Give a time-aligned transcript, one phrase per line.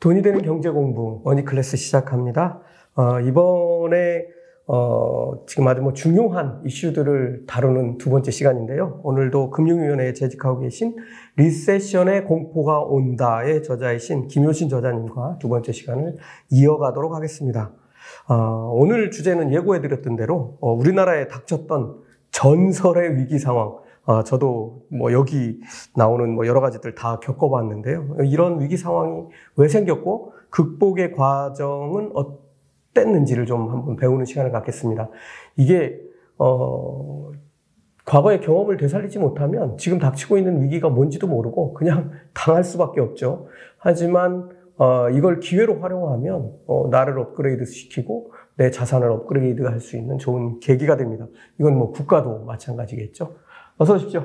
[0.00, 2.60] 돈이 되는 경제 공부 머니 클래스 시작합니다.
[2.94, 4.26] 어, 이번에
[4.68, 9.00] 어, 지금 아주 뭐 중요한 이슈들을 다루는 두 번째 시간인데요.
[9.04, 10.96] 오늘도 금융위원회에 재직하고 계신
[11.36, 16.16] Recession의 공포가 온다의 저자이신 김효신 저자님과 두 번째 시간을
[16.50, 17.72] 이어가도록 하겠습니다.
[18.28, 22.02] 어, 오늘 주제는 예고해드렸던 대로 어, 우리나라에 닥쳤던
[22.32, 25.60] 전설의 위기 상황, 아, 저도 뭐 여기
[25.96, 28.18] 나오는 뭐 여러 가지들 다 겪어봤는데요.
[28.24, 29.24] 이런 위기 상황이
[29.56, 35.10] 왜 생겼고 극복의 과정은 어땠는지를 좀 한번 배우는 시간을 갖겠습니다.
[35.56, 36.00] 이게
[36.38, 37.32] 어,
[38.04, 43.48] 과거의 경험을 되살리지 못하면 지금 닥치고 있는 위기가 뭔지도 모르고 그냥 당할 수밖에 없죠.
[43.78, 50.18] 하지만 어, 이걸 기회로 활용하면 어, 나를 업그레이드 시키고 내 자산을 업그레이드 할 수 있는
[50.18, 51.26] 좋은 계기가 됩니다.
[51.58, 53.34] 이건 뭐 국가도 마찬가지겠죠.
[53.78, 54.24] 어서 오십시오.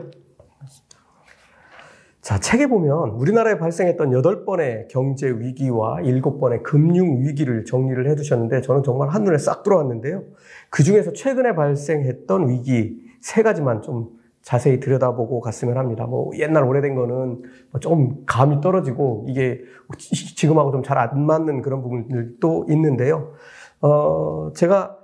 [2.21, 8.83] 자, 책에 보면 우리나라에 발생했던 8번의 경제 위기와 7번의 금융 위기를 정리를 해 두셨는데 저는
[8.83, 10.23] 정말 한눈에 싹 들어왔는데요.
[10.69, 14.09] 그 중에서 최근에 발생했던 위기 세 가지만 좀
[14.43, 16.05] 자세히 들여다보고 갔으면 합니다.
[16.05, 19.61] 뭐 옛날 오래된 거는 뭐좀 감이 떨어지고 이게
[19.97, 23.33] 지금하고 좀 잘 안 맞는 그런 부분들도 있는데요.
[23.81, 24.97] 어, 제가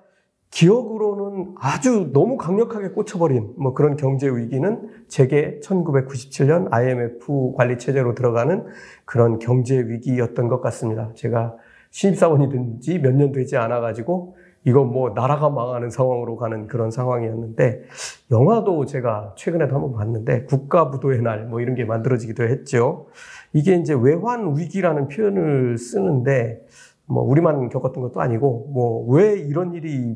[0.57, 8.65] 기억으로는 아주 너무 강력하게 꽂혀버린 뭐 그런 경제 위기는 제게 1997년 IMF 관리 체제로 들어가는
[9.05, 11.11] 그런 경제 위기였던 것 같습니다.
[11.13, 11.55] 제가
[11.91, 17.83] 신입사원이 된지몇 년 되지 않아 가지고 이거 뭐 나라가 망하는 상황으로 가는 그런 상황이었는데
[18.31, 23.05] 영화도 제가 최근에도 한번 봤는데 국가부도의 날 뭐 이런 게 만들어지기도 했죠.
[23.53, 26.65] 이게 이제 외환 위기라는 표현을 쓰는데
[27.05, 30.15] 뭐 우리만 겪었던 것도 아니고 뭐 왜 이런 일이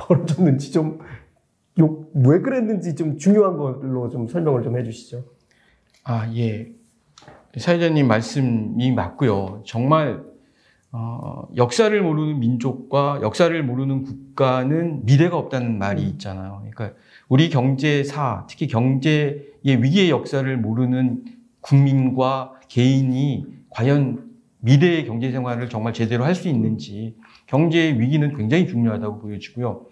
[0.00, 0.98] 벌어졌는지 좀,
[2.14, 5.24] 왜 그랬는지 좀 중요한 걸로 좀 설명을 좀 해주시죠.
[6.04, 6.72] 아, 예.
[7.56, 9.62] 사회자님 말씀이 맞고요.
[9.66, 10.22] 정말,
[10.92, 16.08] 어, 역사를 모르는 민족과 역사를 모르는 국가는 미래가 없다는 말이 음.
[16.08, 16.58] 있잖아요.
[16.68, 21.24] 그러니까 우리 경제사, 특히 경제의 위기의 역사를 모르는
[21.60, 27.14] 국민과 개인이 과연 미래의 경제 생활을 정말 제대로 할 수 있는지
[27.50, 29.86] 경제의 위기는 굉장히 중요하다고 보여지고요.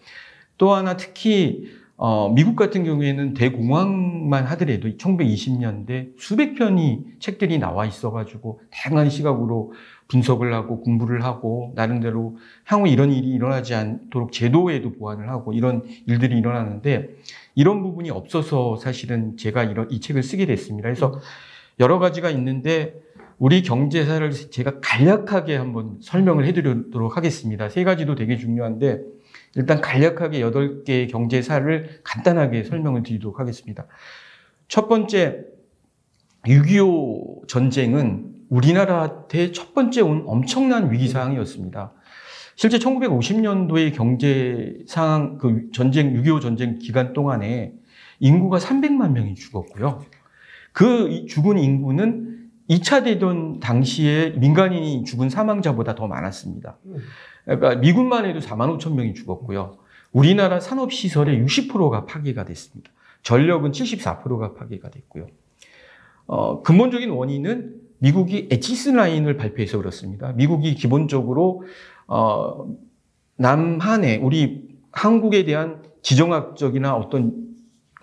[0.56, 8.60] 또 하나 특히 어, 미국 같은 경우에는 대공황만 하더라도 1920년대 수백 편이 책들이 나와 있어가지고
[8.70, 9.72] 다양한 시각으로
[10.06, 16.38] 분석을 하고 공부를 하고 나름대로 향후 이런 일이 일어나지 않도록 제도에도 보완을 하고 이런 일들이
[16.38, 17.08] 일어나는데
[17.56, 20.86] 이런 부분이 없어서 사실은 제가 이런 이 책을 쓰게 됐습니다.
[20.86, 21.20] 그래서
[21.80, 22.94] 여러 가지가 있는데
[23.38, 27.68] 우리 경제사를 제가 간략하게 한번 설명을 해드리도록 하겠습니다.
[27.68, 29.00] 세 가지도 되게 중요한데
[29.54, 33.86] 일단 간략하게 여덟 개의 경제사를 간단하게 설명을 드리도록 하겠습니다.
[34.66, 35.44] 첫 번째
[36.46, 41.92] 6.25 전쟁은 우리나라한테 첫 번째 온 엄청난 위기 상황이었습니다.
[42.56, 47.72] 실제 1950년도의 경제 상황, 그 전쟁, 6.25 전쟁 기간 동안에
[48.18, 50.02] 인구가 300만 명이 죽었고요.
[50.72, 52.27] 그 죽은 인구는
[52.68, 56.78] 2차 대전 당시에 민간인이 죽은 사망자보다 더 많았습니다.
[57.44, 59.78] 그러니까 미국만 해도 4만 5천 명이 죽었고요.
[60.12, 62.90] 우리나라 산업시설의 60%가 파괴가 됐습니다.
[63.22, 65.26] 전력은 74%가 파괴가 됐고요.
[66.26, 70.32] 어, 근본적인 원인은 미국이 에치스 라인을 발표해서 그렇습니다.
[70.32, 71.64] 미국이 기본적으로
[72.06, 72.66] 어,
[73.36, 77.48] 남한에 우리 한국에 대한 지정학적이나 어떤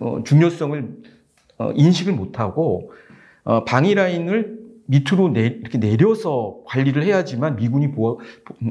[0.00, 0.96] 어, 중요성을
[1.58, 2.92] 어, 인식을 못하고
[3.44, 4.55] 어, 방위 라인을
[4.86, 8.20] 밑으로 내, 이렇게 내려서 관리를 해야지만 미군이 보호,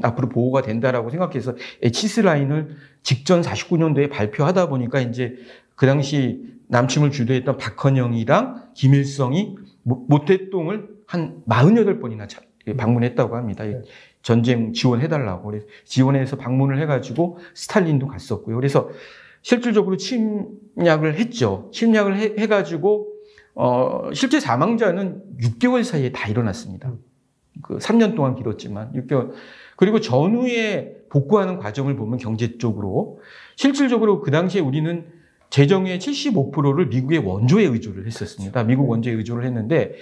[0.02, 5.36] 앞으로 보호가 된다라고 생각해서 에치스 라인을 직전 49년도에 발표하다 보니까 이제
[5.74, 12.28] 그 당시 남침을 주도했던 박헌영이랑 김일성이 모태동을 한 48번이나
[12.76, 13.64] 방문했다고 합니다.
[13.64, 13.82] 네.
[14.22, 15.50] 전쟁 지원해달라고.
[15.50, 18.56] 그래서 지원해서 방문을 해가지고 스탈린도 갔었고요.
[18.56, 18.90] 그래서
[19.42, 21.70] 실질적으로 침략을 했죠.
[21.72, 23.15] 침략을 해, 해가지고
[23.56, 26.92] 어, 실제 사망자는 6개월 사이에 다 일어났습니다.
[27.62, 29.32] 그 3년 동안 길었지만 6개월.
[29.76, 33.20] 그리고 전후에 복구하는 과정을 보면 경제 쪽으로
[33.56, 35.06] 실질적으로 그 당시에 우리는
[35.48, 38.62] 재정의 75%를 미국의 원조에 의존을 했었습니다.
[38.64, 39.94] 미국 원조에 의존을 했는데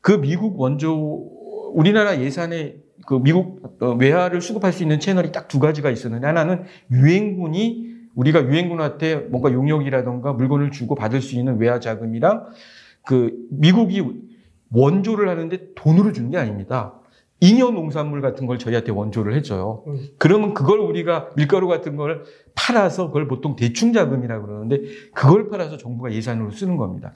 [0.00, 1.28] 그 미국 원조
[1.74, 6.62] 우리나라 예산에 그 미국 어, 외화를 수급할 수 있는 채널이 딱 두 가지가 있었는데 하나는
[6.92, 12.46] 유엔군이 우리가 유엔군한테 뭔가 용역이라던가 물건을 주고 받을 수 있는 외화 자금이랑
[13.06, 14.02] 그 미국이
[14.72, 16.94] 원조를 하는데 돈으로 주는 게 아닙니다.
[17.40, 19.82] 잉여 농산물 같은 걸 저희한테 원조를 해줘요.
[19.86, 19.98] 음.
[20.18, 22.24] 그러면 그걸 우리가 밀가루 같은 걸
[22.54, 24.82] 팔아서 그걸 보통 대충 자금이라고 그러는데
[25.14, 27.14] 그걸 팔아서 정부가 예산으로 쓰는 겁니다.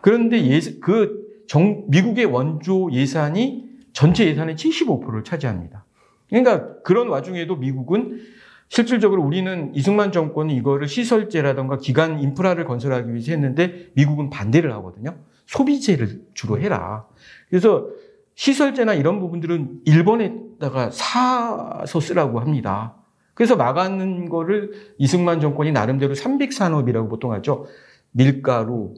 [0.00, 5.84] 그런데 예, 그 정, 미국의 원조 예산이 전체 예산의 75%를 차지합니다.
[6.28, 8.20] 그러니까 그런 와중에도 미국은
[8.68, 15.16] 실질적으로 우리는 이승만 정권이 이거를 시설제라든가 기간 인프라를 건설하기 위해서 했는데 미국은 반대를 하거든요.
[15.46, 17.06] 소비재를 주로 해라.
[17.48, 17.88] 그래서
[18.34, 22.94] 시설재나 이런 부분들은 일본에다가 사서 쓰라고 합니다.
[23.34, 27.66] 그래서 막아는 거를 이승만 정권이 나름대로 300산업이라고 보통 하죠.
[28.10, 28.94] 밀가루,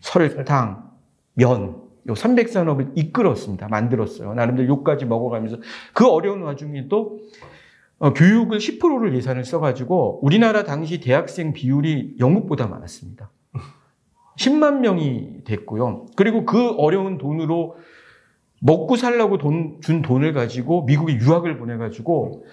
[0.00, 0.90] 설탕,
[1.34, 3.68] 면, 요 300산업을 이끌었습니다.
[3.68, 4.34] 만들었어요.
[4.34, 5.58] 나름대로 요까지 먹어가면서
[5.92, 7.20] 그 어려운 와중에도
[8.00, 13.30] 어, 교육을 10%를 예산을 써가지고 우리나라 당시 대학생 비율이 영국보다 많았습니다.
[14.38, 16.06] 10만 명이 됐고요.
[16.16, 17.76] 그리고 그 어려운 돈으로
[18.62, 22.44] 먹고 살라고 돈, 준 돈을 가지고 미국에 유학을 보내가지고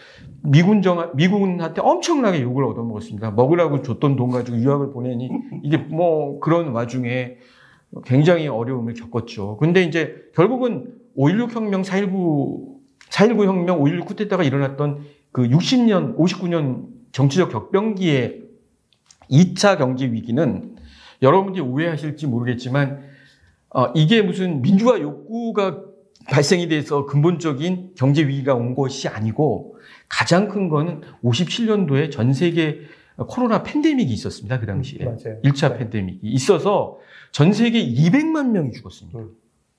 [0.44, 3.32] 미군 정, 미군한테 엄청나게 욕을 얻어먹었습니다.
[3.32, 5.30] 먹으라고 줬던 돈 가지고 유학을 보내니
[5.64, 7.38] 이게 뭐 그런 와중에
[8.04, 9.56] 굉장히 어려움을 겪었죠.
[9.58, 12.78] 근데 이제 결국은 5.16 혁명, 4.19,
[13.10, 15.04] 4.19 혁명, 5.16 쿠데타가 일어났던
[15.38, 18.42] 그 60년, 59년 정치적 격변기의
[19.30, 20.76] 2차 경제 위기는
[21.22, 23.04] 여러분들이 오해하실지 모르겠지만
[23.70, 25.84] 어, 이게 무슨 민주화 욕구가
[26.26, 29.78] 발생이 돼서 근본적인 경제 위기가 온 것이 아니고
[30.10, 32.80] 가장 큰 거는 57년도에 전 세계
[33.16, 34.60] 코로나 팬데믹이 있었습니다.
[34.60, 35.06] 그 당시에.
[35.06, 35.40] 맞아요.
[35.44, 35.78] 1차 네.
[35.78, 36.98] 팬데믹이 있어서
[37.32, 39.20] 전 세계 200만 명이 죽었습니다.
[39.20, 39.30] 음.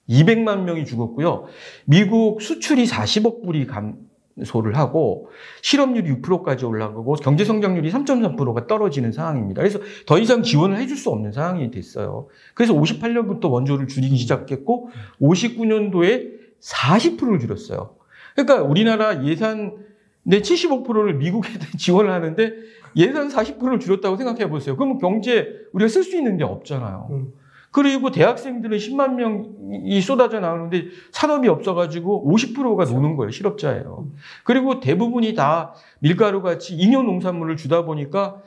[0.08, 1.46] 200만 명이 죽었고요.
[1.84, 4.07] 미국 수출이 40억 불이 감
[4.44, 5.28] 소를 하고
[5.62, 9.60] 실업률이 6%까지 올라가고 경제 성장률이 3.3%가 떨어지는 상황입니다.
[9.60, 12.28] 그래서 더 이상 지원을 해줄 수 없는 상황이 됐어요.
[12.54, 14.90] 그래서 58년부터 원조를 줄이기 시작했고
[15.20, 17.96] 59년도에 40%를 줄였어요.
[18.34, 19.76] 그러니까 우리나라 예산
[20.22, 21.48] 내 75%를 미국에
[21.78, 22.52] 지원을 하는데
[22.96, 24.76] 예산 40%를 줄였다고 생각해 보세요.
[24.76, 27.08] 그러면 경제 우리가 쓸 수 있는 게 없잖아요.
[27.10, 27.32] 음.
[27.78, 33.30] 그리고 대학생들은 10만 명이 쏟아져 나오는데 산업이 없어가지고 50%가 노는 거예요.
[33.30, 34.08] 실업자예요.
[34.42, 38.42] 그리고 대부분이 다 밀가루 같이 인용 농산물을 주다 보니까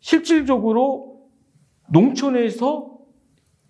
[0.00, 1.18] 실질적으로
[1.90, 2.88] 농촌에서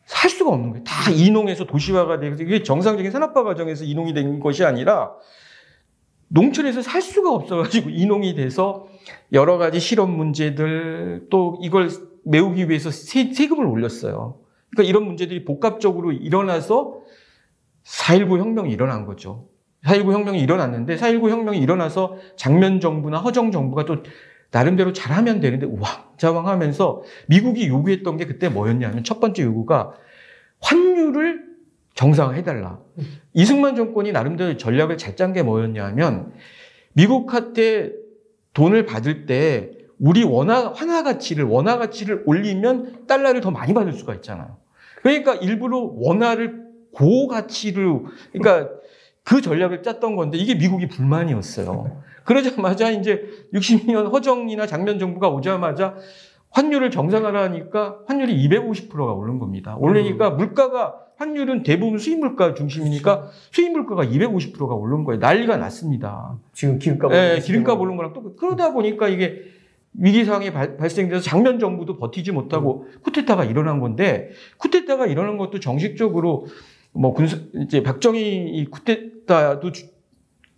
[0.05, 0.85] 살 수가 없는 거예요.
[0.85, 5.11] 다 이농해서 도시화가 되고 이게 정상적인 산업화 과정에서 이농이 된 것이 아니라
[6.29, 8.87] 농촌에서 살 수가 없어가지고 이농이 돼서
[9.33, 11.89] 여러 가지 실업 문제들 또 이걸
[12.23, 14.39] 메우기 위해서 세, 세금을 올렸어요.
[14.73, 17.01] 그러니까 이런 문제들이 복합적으로 일어나서
[17.85, 19.49] 4.19 혁명이 일어난 거죠.
[19.85, 24.03] 4.19 혁명이 일어났는데 4.19 혁명이 일어나서 장면 정부나 허정 정부가 또
[24.51, 29.95] 나름대로 잘하면 되는데 우왕좌왕 하면서 미국이 요구했던 게 그때 뭐였냐면 첫 번째 요구가
[30.61, 31.45] 환율을
[31.95, 32.81] 정상화해달라.
[33.33, 36.33] 이승만 정권이 나름대로 전략을 잘 짠 게 뭐였냐면
[36.93, 37.93] 미국한테
[38.55, 39.71] 돈을 받을 때
[40.01, 44.57] 우리 원화 환화 가치를 원화 가치를 올리면 달러를 더 많이 받을 수가 있잖아요.
[45.03, 48.71] 그러니까 일부러 원화를 고가치로 그러니까
[49.23, 52.03] 그 전략을 짰던 건데 이게 미국이 불만이었어요.
[52.25, 55.97] 그러자마자 이제 60년 허정이나 장면 정부가 오자마자
[56.51, 59.77] 환율을 정상화하니까 환율이 250%가 오른 겁니다.
[59.77, 60.37] 올리니까 음.
[60.37, 65.21] 물가가 환율은 대부분 수입 물가 중심이니까 수입 물가가 250%가 오른 거예요.
[65.21, 66.39] 난리가 났습니다.
[66.53, 69.43] 지금 기름값 네, 기름값 오른 거랑 또 그러다 보니까 이게
[69.95, 73.01] 위기 상황이 발생돼서 장면 정부도 버티지 못하고 음.
[73.03, 76.47] 쿠데타가 일어난 건데 쿠데타가 일어난 것도 정식적으로
[76.93, 79.73] 뭐 군수 이제 박정희 쿠데타도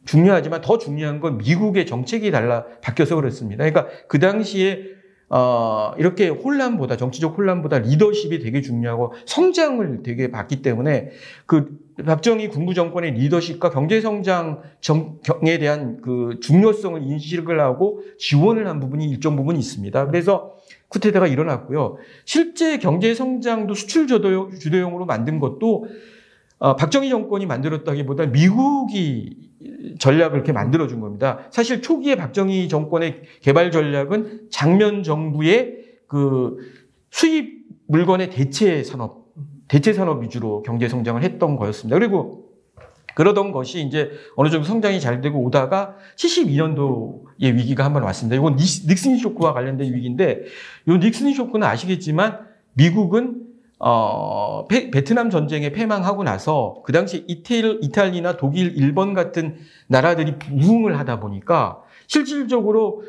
[0.04, 3.64] 중요하지만 더 중요한 건 미국의 정책이 달라 바뀌어서 그렇습니다.
[3.64, 4.92] 그러니까 그 당시에
[5.28, 11.10] 어, 이렇게 혼란보다, 정치적 혼란보다 리더십이 되게 중요하고 성장을 되게 봤기 때문에
[11.46, 19.08] 그 박정희 군부 정권의 리더십과 경제 성장에 대한 그 중요성을 인식을 하고 지원을 한 부분이
[19.08, 20.06] 일정 부분 있습니다.
[20.06, 20.54] 그래서
[20.88, 21.96] 쿠데타가 일어났고요.
[22.24, 25.86] 실제 경제 성장도 수출 주도용으로 만든 것도
[26.58, 29.36] 어, 박정희 정권이 만들었다기보다 미국이
[29.98, 31.40] 전략을 이렇게 만들어준 겁니다.
[31.50, 36.56] 사실 초기에 박정희 정권의 개발 전략은 장면 정부의 그
[37.10, 39.21] 수입 물건의 대체 산업,
[39.68, 41.98] 대체 산업 위주로 경제 성장을 했던 거였습니다.
[41.98, 42.50] 그리고
[43.14, 48.36] 그러던 것이 이제 어느 정도 성장이 잘 되고 오다가 72년도의 위기가 한 번 왔습니다.
[48.36, 50.44] 이건 닉슨 쇼크와 관련된 위기인데
[50.88, 52.40] 이 닉슨 쇼크는 아시겠지만
[52.74, 53.42] 미국은
[53.78, 59.56] 어, 베트남 전쟁에 패망하고 나서 그 당시 이태리, 이탈리나 독일, 일본 같은
[59.88, 63.02] 나라들이 부흥을 하다 보니까 실질적으로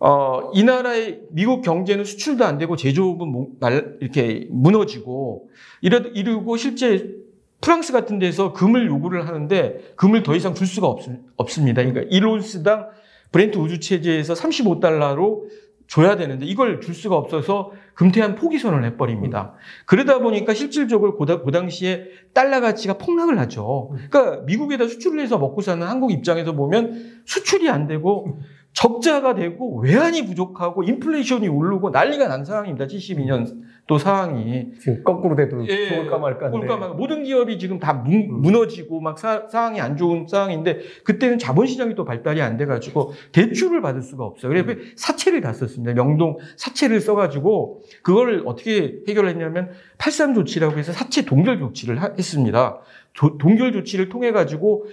[0.00, 3.58] 어, 이 나라의 미국 경제는 수출도 안 되고 제조업은
[4.00, 5.50] 이렇게 무너지고
[5.82, 7.14] 이러, 이러고 실제
[7.60, 11.02] 프랑스 같은 데서 금을 요구를 하는데 금을 더 이상 줄 수가 없,
[11.36, 11.84] 없습니다.
[11.84, 12.88] 그러니까 1온스당
[13.30, 15.42] 브렌트 우주 체제에서 35달러로
[15.86, 19.54] 줘야 되는데 이걸 줄 수가 없어서 금태한 포기선을 해버립니다.
[19.86, 23.90] 그러다 보니까 실질적으로 그, 그 당시에 달러 가치가 폭락을 하죠.
[24.08, 28.38] 그러니까 미국에다 수출을 해서 먹고 사는 한국 입장에서 보면 수출이 안 되고
[28.72, 32.86] 적자가 되고 외환이 부족하고 인플레이션이 오르고 난리가 난 상황입니다.
[32.86, 36.56] 72년 또 상황이 지금 거꾸로 돼도 예, 좋을까 말까인데.
[36.56, 36.94] 볼까 말까.
[36.94, 42.04] 모든 기업이 지금 다 무, 무너지고 막 사, 상황이 안 좋은 상황인데 그때는 자본시장이 또
[42.04, 44.52] 발달이 안 돼가지고 대출을 받을 수가 없어요.
[44.52, 45.92] 그래서 사채를 다 썼습니다.
[45.92, 52.78] 명동 사채를 써가지고 그걸 어떻게 해결했냐면 83 조치라고 해서 사채 동결 조치를 하- 했습니다.
[53.14, 54.88] 조- 동결 조치를 통해 가지고 어,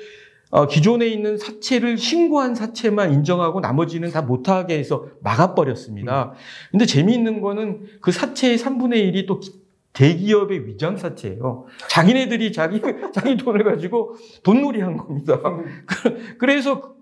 [0.69, 6.33] 기존에 있는 사채를 신고한 사채만 인정하고 나머지는 다 못하게 해서 막아버렸습니다.
[6.71, 9.51] 근데 재미있는 거는 그 사채의 3분의 1이 또 기-
[9.93, 11.65] 대기업의 위장 사채예요.
[11.89, 12.81] 자기네들이 자기,
[13.13, 15.41] 자기 돈을 가지고 돈놀이 한 겁니다.
[15.85, 16.93] 그- 그래서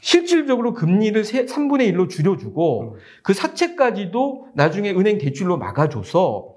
[0.00, 6.54] 실질적으로 금리를 3분의 1로 줄여주고 그 사채까지도 나중에 은행 대출로 막아줘서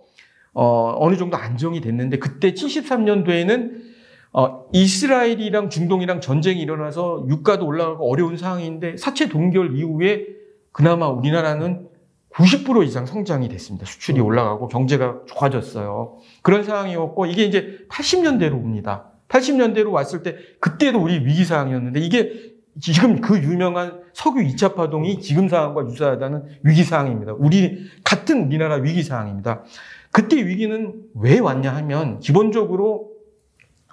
[0.55, 3.92] 어, 어느 정도 안정이 됐는데 그때 73년도에는
[4.33, 10.25] 어, 이스라엘이랑 중동이랑 전쟁이 일어나서 유가도 올라가고 어려운 상황인데 사채 동결 이후에
[10.71, 11.87] 그나마 우리나라는
[12.31, 13.85] 90% 이상 성장이 됐습니다.
[13.85, 14.25] 수출이 음.
[14.25, 16.17] 올라가고 경제가 좋아졌어요.
[16.41, 19.11] 그런 상황이었고 이게 이제 80년대로 옵니다.
[19.27, 25.47] 80년대로 왔을 때 그때도 우리 위기 상황이었는데 이게 지금 그 유명한 석유 2차 파동이 지금
[25.47, 27.33] 상황과 유사하다는 위기 상황입니다.
[27.37, 29.63] 우리 같은 우리나라 위기 상황입니다.
[30.11, 33.12] 그때 위기는 왜 왔냐 하면 기본적으로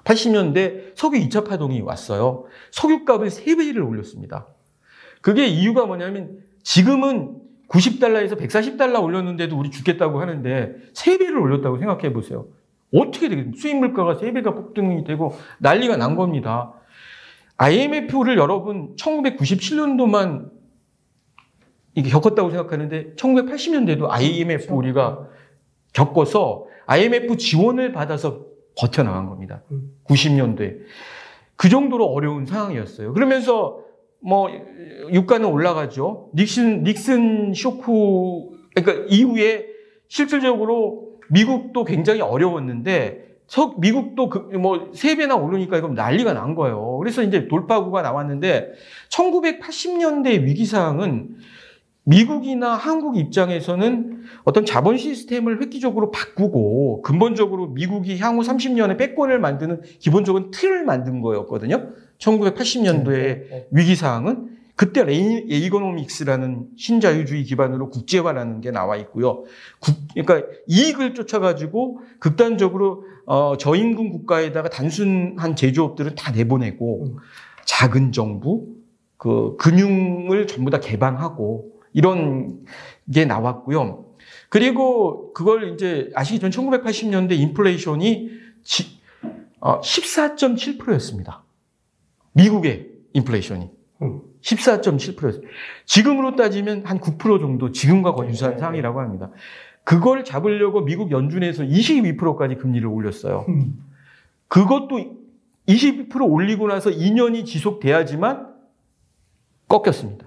[0.05, 2.45] 80년대 석유 2차 파동이 왔어요.
[2.73, 4.47] 석유값을 3배를 올렸습니다.
[5.21, 7.37] 그게 이유가 뭐냐면 지금은
[7.69, 12.47] 90달러에서 140달러 올렸는데도 우리 죽겠다고 하는데 3배를 올렸다고 생각해 보세요.
[12.93, 13.61] 어떻게 되겠습니까?
[13.61, 16.73] 수입 물가가 3배가 폭등이 되고 난리가 난 겁니다.
[17.57, 20.51] IMF를 여러분 1997년도만
[21.95, 25.29] 이게 겪었다고 생각하는데 1980년대도 IMF 우리가
[25.93, 29.63] 겪어서 IMF 지원을 받아서 버텨나간 겁니다.
[29.71, 29.93] 음.
[30.05, 30.79] 90년도에.
[31.57, 33.13] 그 정도로 어려운 상황이었어요.
[33.13, 33.81] 그러면서
[34.21, 34.49] 뭐
[35.13, 36.31] 유가는 올라가죠.
[36.35, 37.91] 닉슨 닉슨 쇼크
[38.75, 39.67] 그러니까 이후에
[40.09, 46.99] 실질적으로 미국도 굉장히 어려웠는데 서, 미국도 그, 뭐, 세 배나 오르니까 이건 난리가 난 거예요.
[46.99, 48.71] 그래서 이제 돌파구가 나왔는데,
[49.09, 51.37] 1980년대 위기 상황은
[52.05, 60.51] 미국이나 한국 입장에서는 어떤 자본 시스템을 획기적으로 바꾸고 근본적으로 미국이 향후 30년에 패권을 만드는 기본적인
[60.51, 61.91] 틀을 만든 거였거든요.
[62.19, 69.45] 1980년도에 위기 사항은 그때 레이, 에이거노믹스라는 신자유주의 기반으로 국제화라는 게 나와 있고요.
[69.79, 77.17] 국, 그러니까 이익을 쫓아가지고 극단적으로 어, 저임금 국가에다가 단순한 제조업들은 다 내보내고 음.
[77.67, 78.69] 작은 정부,
[79.19, 82.65] 그 금융을 전부 다 개방하고 이런
[83.13, 84.07] 게 나왔고요.
[84.49, 88.31] 그리고 그걸 이제 아시기 전 1980년대 인플레이션이
[88.63, 89.01] 지,
[89.61, 91.45] 어, 14.7%였습니다.
[92.33, 93.71] 미국의 인플레이션이.
[94.03, 94.21] 음.
[94.41, 95.43] 14.7%였어요.
[95.85, 98.61] 지금으로 따지면 한 9% 정도 지금과 거의 유사한 네.
[98.61, 99.31] 상황이라고 합니다.
[99.85, 103.45] 그걸 잡으려고 미국 연준에서 22%까지 금리를 올렸어요.
[103.49, 103.85] 음.
[104.49, 105.21] 그것도
[105.69, 108.49] 22% 올리고 나서 2년이 지속돼야지만
[109.69, 110.27] 꺾였습니다.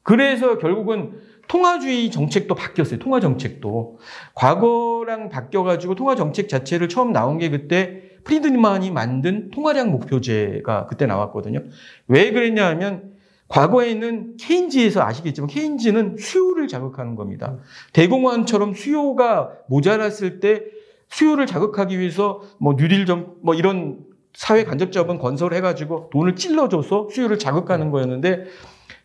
[0.00, 0.02] 예.
[0.02, 3.00] 그래서 결국은 통화주의 정책도 바뀌었어요.
[3.00, 3.98] 통화 정책도.
[4.34, 11.64] 과거랑 바뀌어가지고 통화 정책 자체를 처음 나온 게 그때 프리드만이 만든 통화량 목표제가 그때 나왔거든요.
[12.06, 13.14] 왜 그랬냐 하면
[13.48, 17.58] 과거에는 케인즈에서 아시겠지만 케인즈는 수요를 자극하는 겁니다.
[17.92, 20.62] 대공황처럼 수요가 모자랐을 때
[21.08, 23.06] 수요를 자극하기 위해서 뭐 뉴딜
[23.42, 23.98] 뭐 이런
[24.32, 28.44] 사회 간접 자본 건설해가지고 돈을 찔러줘서 수요를 자극하는 거였는데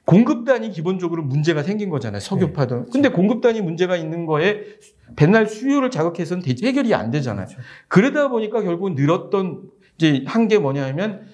[0.06, 2.20] 공급단이 기본적으로 문제가 생긴 거잖아요.
[2.20, 2.54] 석유 네.
[2.54, 2.86] 파동.
[2.92, 4.62] 근데 공급단이 문제가 있는 거에
[5.20, 7.48] 맨날 수요를 자극해서는 대- 해결이 안 되잖아요.
[7.48, 7.62] 그렇죠.
[7.88, 9.64] 그러다 보니까 결국 늘었던
[9.98, 11.26] 이제 한 게 뭐냐면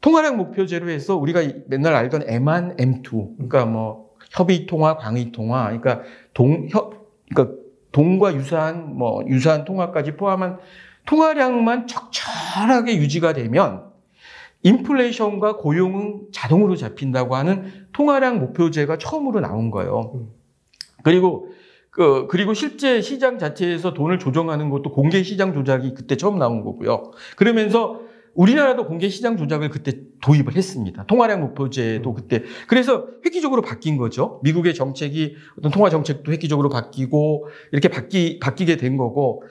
[0.00, 3.36] 통화량 목표제로 해서 우리가 맨날 알던 M1, M2.
[3.36, 5.64] 그러니까 뭐 협의 통화, 광의 통화.
[5.66, 6.00] 그러니까
[6.34, 7.56] 동 협, 그러니까
[7.92, 10.58] 동과 유사한 뭐 유사한 통화까지 포함한
[11.06, 13.91] 통화량만 적절하게 유지가 되면
[14.62, 20.12] 인플레이션과 고용은 자동으로 잡힌다고 하는 통화량 목표제가 처음으로 나온 거예요.
[20.14, 20.28] 음.
[21.02, 21.48] 그리고
[21.90, 27.12] 그 그리고 실제 시장 자체에서 돈을 조정하는 것도 공개 시장 조작이 그때 처음 나온 거고요.
[27.36, 28.00] 그러면서
[28.34, 29.92] 우리나라도 공개 시장 조작을 그때
[30.22, 31.04] 도입을 했습니다.
[31.04, 34.40] 통화량 목표제도 그때 그래서 획기적으로 바뀐 거죠.
[34.42, 39.42] 미국의 정책이 어떤 통화 정책도 획기적으로 바뀌고 이렇게 바뀌 바뀌게 된 거고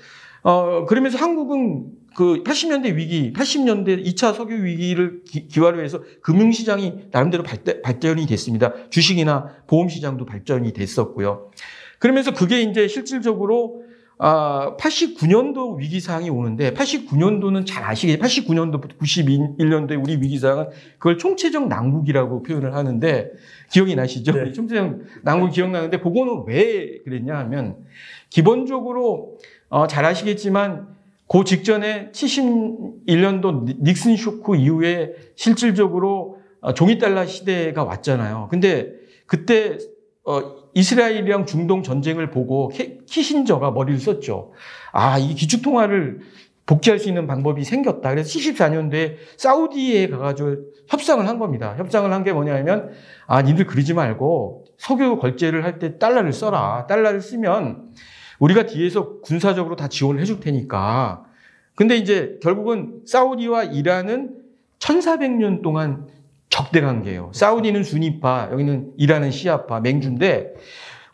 [0.42, 7.44] 어 그러면서 한국은 그 80년대 위기, 80년대 2차 석유 위기를 기, 기화로 해서 금융시장이 나름대로
[7.44, 8.74] 발대, 발전이 됐습니다.
[8.90, 11.52] 주식이나 보험시장도 발전이 됐었고요.
[12.00, 13.84] 그러면서 그게 이제 실질적으로
[14.24, 18.22] 아, 89년도 위기상이 오는데 89년도는 잘 아시겠죠.
[18.22, 20.68] 89년도부터 91년도에 우리 위기상은
[21.00, 23.32] 그걸 총체적 난국이라고 표현을 하는데
[23.72, 24.34] 기억이 나시죠?
[24.34, 24.52] 네.
[24.52, 27.78] 총체적 난국 기억나는데 그거는 왜 그랬냐 하면
[28.30, 29.40] 기본적으로
[29.70, 31.01] 어, 잘 아시겠지만
[31.32, 38.50] 그 직전에 71년도 닉슨 쇼크 이후에 실질적으로 어, 종이 달러 시대가 왔잖아요.
[38.52, 38.92] 근데
[39.28, 39.78] 그때
[40.26, 40.42] 어,
[40.74, 42.70] 이스라엘이랑 중동 전쟁을 보고
[43.08, 44.52] 키신저가 머리를 썼죠.
[44.92, 46.20] 아, 이 기축 통화를
[46.66, 48.10] 복귀할 수 있는 방법이 생겼다.
[48.10, 50.58] 그래서 74년도에 사우디에 가가지고
[50.90, 51.76] 협상을 한 겁니다.
[51.78, 52.92] 협상을 한 게 뭐냐면,
[53.26, 56.86] 아, 니들 그러지 말고 석유 걸제를 할 때 달러를 써라.
[56.88, 57.92] 달러를 쓰면
[58.42, 61.24] 우리가 뒤에서 군사적으로 다 지원을 해줄 테니까.
[61.76, 64.36] 근데 이제 결국은 사우디와 이란은
[64.80, 66.08] 1400년 동안
[66.50, 67.32] 적대 관계예요.
[67.34, 70.54] 사우디는 순위파, 여기는 이란은 시아파, 맹주인데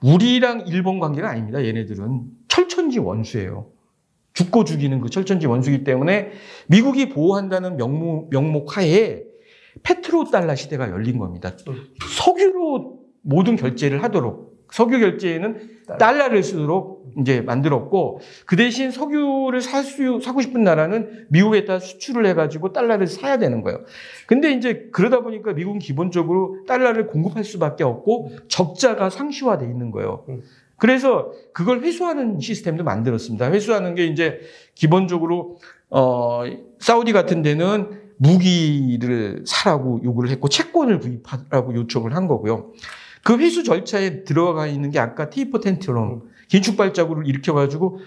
[0.01, 1.63] 우리랑 일본 관계가 아닙니다.
[1.63, 3.67] 얘네들은 철천지 원수예요.
[4.33, 6.31] 죽고 죽이는 그 철천지 원수기 때문에
[6.67, 9.23] 미국이 보호한다는 명목, 명목 하에
[9.83, 11.51] 페트로 달러 시대가 열린 겁니다.
[12.15, 20.19] 석유로 모든 결제를 하도록 석유 결제에는 달러를 쓰도록 이제 만들었고 그 대신 석유를 살 수,
[20.21, 23.79] 사고 싶은 나라는 미국에다 수출을 해가지고 달러를 사야 되는 거예요.
[24.27, 30.25] 근데 이제 그러다 보니까 미국은 기본적으로 달러를 공급할 수밖에 없고 적자가 상시화돼 있는 거예요.
[30.77, 33.51] 그래서 그걸 회수하는 시스템도 만들었습니다.
[33.51, 34.39] 회수하는 게 이제
[34.75, 35.57] 기본적으로
[35.89, 36.43] 어
[36.79, 42.71] 사우디 같은 데는 무기를 사라고 요구를 했고 채권을 구입하라고 요청을 한 거고요.
[43.27, 47.99] 그 회수 절차에 들어가 있는 게 아까 테이퍼 텐트럼 긴축 발자국을 일으켜가지고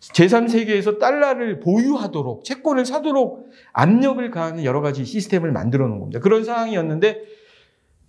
[0.00, 6.20] 제3세계에서 달러를 보유하도록 채권을 사도록 압력을 가하는 여러 가지 시스템을 만들어 놓은 겁니다.
[6.20, 7.20] 그런 상황이었는데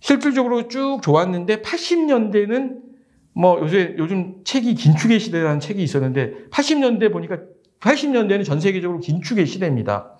[0.00, 2.78] 실질적으로 쭉 좋았는데 80년대는
[3.34, 7.40] 뭐 요새 요즘 책이 긴축의 시대라는 책이 있었는데 80년대 보니까
[7.80, 10.16] 80년대는 전 세계적으로 긴축의 시대입니다.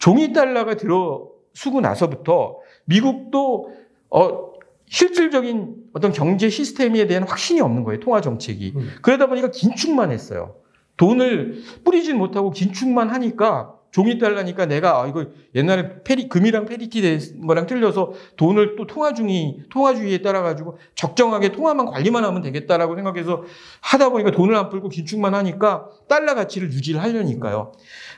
[0.00, 3.70] 종이 달러가 들어서고 나서부터 미국도
[4.10, 4.57] 어
[4.90, 8.00] 실질적인 어떤 경제 시스템에 대한 확신이 없는 거예요.
[8.00, 8.72] 통화 정책이.
[8.76, 8.90] 음.
[9.02, 10.56] 그러다 보니까 긴축만 했어요.
[10.96, 17.46] 돈을 뿌리진 못하고 긴축만 하니까 종이 달러니까 내가 아 이거 옛날에 페리 금이랑 parity 된
[17.46, 22.96] 거랑 틀려서 돈을 또 통화 중이 통화 주의에 따라 가지고 적정하게 통화만 관리만 하면 되겠다라고
[22.96, 23.44] 생각해서
[23.80, 27.72] 하다 보니까 돈을 안 풀고 긴축만 하니까 달러 가치를 유지를 하려니까요.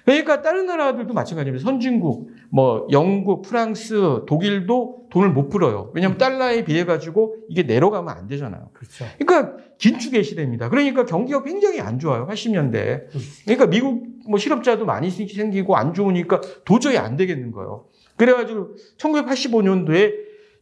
[0.04, 1.64] 그러니까 다른 나라들도 마찬가지입니다.
[1.64, 5.90] 선진국, 뭐 영국, 프랑스, 독일도 돈을 못 풀어요.
[5.94, 8.70] 왜냐하면 달러에 비해 가지고 이게 내려가면 안 되잖아요.
[8.72, 9.04] 그렇죠.
[9.18, 10.68] 그러니까 긴축의 시대입니다.
[10.68, 12.26] 그러니까 경기가 굉장히 안 좋아요.
[12.26, 13.06] 80년대.
[13.44, 17.86] 그러니까 미국 뭐 실업자도 많이 생기고 안 좋으니까 도저히 안 되겠는 거예요.
[18.16, 20.12] 그래가지고 1985년도에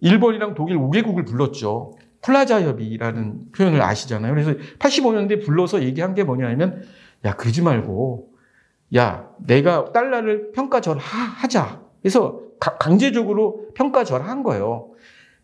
[0.00, 1.96] 일본이랑 독일 5개국을 불렀죠.
[2.22, 4.32] 플라자 협의라는 표현을 아시잖아요.
[4.32, 6.82] 그래서 85년도에 불러서 얘기한 게 뭐냐면
[7.24, 8.30] 야 그러지 말고
[8.94, 11.82] 야 내가 달러를 평가절 하자.
[12.00, 14.90] 그래서 강제적으로 평가절한 거예요.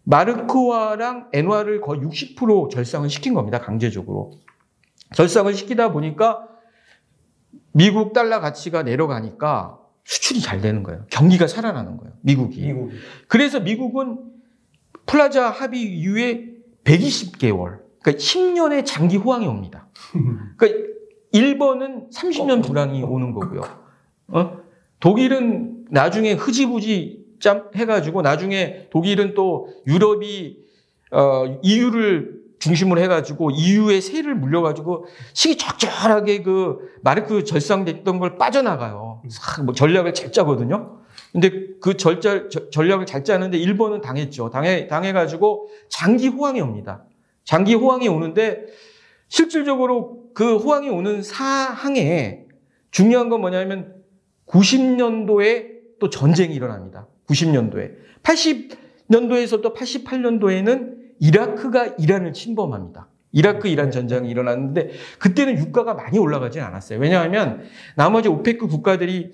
[0.04, 3.60] 마르크화랑 엔화를 거의 60% 절상을 시킨 겁니다.
[3.60, 4.32] 강제적으로.
[5.14, 6.46] 절상을 시키다 보니까
[7.72, 11.04] 미국 달러 가치가 내려가니까 수출이 잘 되는 거예요.
[11.10, 12.14] 경기가 살아나는 거예요.
[12.20, 12.60] 미국이.
[12.60, 12.96] 미국이.
[13.26, 14.18] 그래서 미국은
[15.06, 19.88] 플라자 합의 이후에 120개월, 그러니까 10년의 장기 호황이 옵니다.
[20.56, 20.84] 그러니까
[21.32, 23.62] 일본은 30년 불황이 오는 거고요.
[24.28, 24.58] 어?
[25.00, 27.23] 독일은 나중에 흐지부지 짬
[27.74, 30.58] 해가지고 나중에 독일은 또 유럽이
[31.10, 39.22] 어, EU를 중심으로 해가지고 EU의 세를 물려가지고 시기적절하게 그 마르크 절상됐던 걸 빠져나가요.
[39.64, 40.98] 뭐 전략을 잘 짜거든요.
[41.32, 44.50] 근데 그 절자, 전략을 잘 짜는데 일본은 당했죠.
[44.50, 47.04] 당해, 당해가지고 장기 호황이 옵니다.
[47.44, 48.64] 장기 호황이 오는데
[49.28, 52.44] 실질적으로 그 호황이 오는 사항에
[52.90, 54.02] 중요한 건 뭐냐면
[54.46, 57.08] 90년도에 또 전쟁이 일어납니다.
[57.28, 57.92] 90년도에.
[58.22, 63.08] 80년도에서 또 88년도에는 이라크가 이란을 침범합니다.
[63.32, 67.00] 이라크 이란 전쟁이 일어났는데 그때는 유가가 많이 올라가진 않았어요.
[67.00, 67.64] 왜냐하면
[67.96, 69.32] 나머지 오페크 국가들이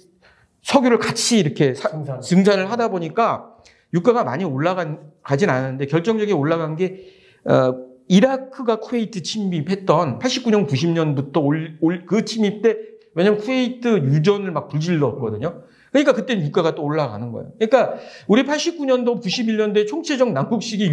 [0.62, 3.54] 석유를 같이 이렇게 사, 증산을 하다 보니까
[3.92, 7.08] 유가가 많이 올라가진 않았는데 결정적인 올라간 게
[7.44, 7.74] 어,
[8.08, 12.76] 이라크가 쿠웨이트 침입했던 89년 90년부터 올, 올, 그 침입 때
[13.14, 15.62] 왜냐면 쿠웨이트 유전을 막 불질렀거든요.
[15.90, 17.52] 그러니까 그때 유가가 또 올라가는 거예요.
[17.58, 20.90] 그러니까 우리 89년도, 91년도에 총체적 난국 시기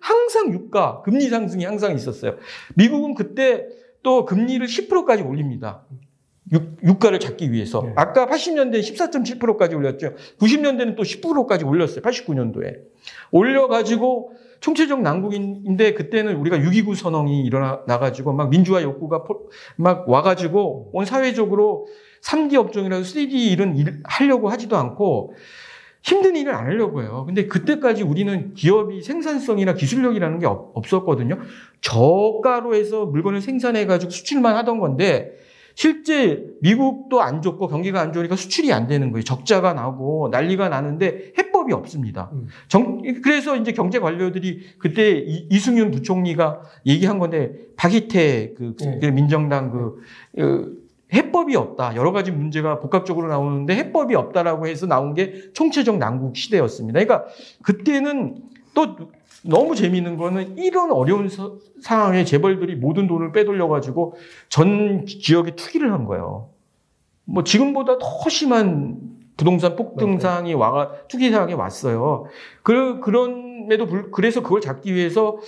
[0.00, 2.36] 항상 유가 금리 상승이 항상 있었어요.
[2.74, 3.66] 미국은 그때
[4.02, 5.84] 또 금리를 10%까지 올립니다.
[6.52, 7.82] 유, 가를 잡기 위해서.
[7.82, 7.92] 네.
[7.94, 10.14] 아까 80년대 14.7%까지 올렸죠.
[10.40, 12.02] 90년대는 또 10%까지 올렸어요.
[12.02, 12.78] 89년도에.
[13.30, 19.24] 올려가지고 총체적 난국인데 그때는 우리가 6.29 선언이 일어나가지고 막 민주화 욕구가
[19.76, 21.86] 막 와가지고 온 사회적으로
[22.22, 25.34] 3D 업종이라도 3D 일은 일, 하려고 하지도 않고
[26.02, 27.24] 힘든 일을 안 하려고 해요.
[27.26, 31.38] 근데 그때까지 우리는 기업이 생산성이나 기술력이라는 게 없, 없었거든요.
[31.80, 35.36] 저가로 해서 물건을 생산해가지고 수출만 하던 건데
[35.74, 39.22] 실제 미국도 안 좋고 경기가 안 좋으니까 수출이 안 되는 거예요.
[39.22, 42.30] 적자가 나고 난리가 나는데 해법이 없습니다.
[42.32, 42.48] 음.
[42.68, 48.98] 정, 그래서 이제 경제 관료들이 그때 이, 승윤 부총리가 얘기한 건데 박희태 그, 네.
[49.00, 50.02] 그 민정당 그,
[50.34, 51.96] 그 해법이 없다.
[51.96, 57.00] 여러 가지 문제가 복합적으로 나오는데 해법이 없다라고 해서 나온 게 총체적 난국 시대였습니다.
[57.00, 57.28] 그러니까
[57.62, 58.36] 그때는
[58.74, 58.96] 또
[59.42, 64.14] 너무 재미있는 거는 이런 어려운 서, 상황에 재벌들이 모든 돈을 빼돌려가지고
[64.48, 66.50] 전 지역에 투기를 한 거예요.
[67.24, 68.98] 뭐 지금보다 더 심한
[69.36, 72.26] 부동산 폭등상이 와가 투기 상황에 왔어요.
[72.62, 75.38] 그 그런에도 불 그래서 그걸 잡기 위해서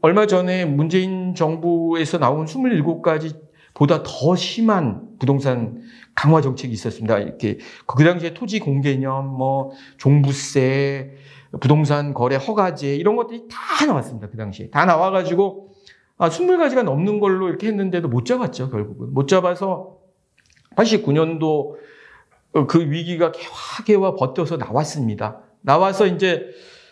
[0.00, 3.47] 얼마 전에 문재인 정부에서 나온 27가지
[3.78, 5.80] 보다 더 심한 부동산
[6.16, 7.18] 강화 정책이 있었습니다.
[7.18, 11.14] 이렇게 그 당시에 토지 공개념, 뭐 종부세,
[11.60, 14.28] 부동산 거래 허가제 이런 것들이 다 나왔습니다.
[14.28, 15.70] 그 당시에 다 나와가지고
[16.18, 18.68] 아, 20가지가 넘는 걸로 이렇게 했는데도 못 잡았죠.
[18.68, 19.98] 결국은 못 잡아서
[20.74, 21.76] 89년도
[22.66, 25.42] 그 위기가 개화개화 버텨서 나왔습니다.
[25.60, 26.48] 나와서 이제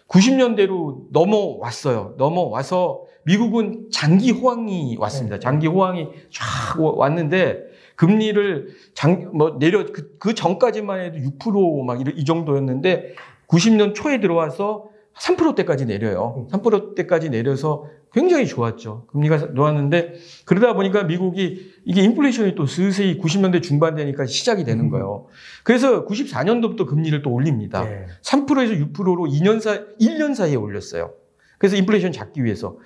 [0.08, 2.14] 90년대로 넘어왔어요.
[2.16, 5.38] 넘어와서 미국은 장기 호황이 왔습니다.
[5.38, 7.64] 장기 호황이 쫙 왔는데
[7.96, 13.14] 금리를 장, 뭐 내려 그, 그 전까지만 해도 6%막 이 정도였는데
[13.48, 14.86] 90년 초에 들어와서
[15.20, 16.46] 3%대까지 내려요.
[16.52, 19.06] 3%대까지 내려서 굉장히 좋았죠.
[19.08, 25.26] 금리가 놓았는데 그러다 보니까 미국이 이게 인플레이션이 또 슬슬 90년대 중반 되니까 시작이 되는 거예요.
[25.64, 27.84] 그래서 94년도부터 금리를 또 올립니다.
[27.84, 28.06] 네.
[28.22, 31.12] 3%에서 6%로 2년 사 1년 사이에 올렸어요.
[31.58, 32.76] 그래서 인플레이션 잡기 위해서.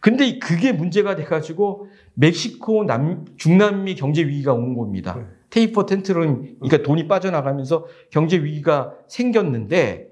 [0.00, 5.16] 근데 그게 문제가 돼가지고 멕시코 남, 중남미 경제 위기가 온 겁니다.
[5.18, 5.24] 네.
[5.50, 10.09] 테이퍼 텐트럼, 그러니까 돈이 빠져나가면서 경제 위기가 생겼는데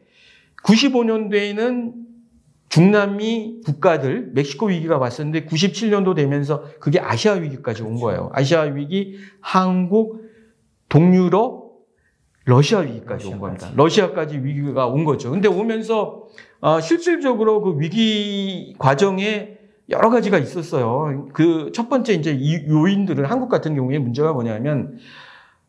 [0.69, 1.93] 95년도에는
[2.69, 8.31] 중남미 국가들 멕시코 위기가 왔었는데 97년도 되면서 그게 아시아 위기까지 온 거예요.
[8.35, 10.23] 아시아 위기, 한국,
[10.91, 11.69] 동유럽,
[12.45, 13.71] 러시아 위기까지 온 겁니다.
[13.75, 15.31] 러시아까지 위기가 온 거죠.
[15.31, 16.27] 근데 오면서
[16.61, 19.57] 어, 실질적으로 그 위기 과정에
[19.91, 21.29] 여러 가지가 있었어요.
[21.33, 24.99] 그 첫 번째 이제 이 요인들은 한국 같은 경우에 문제가 뭐냐면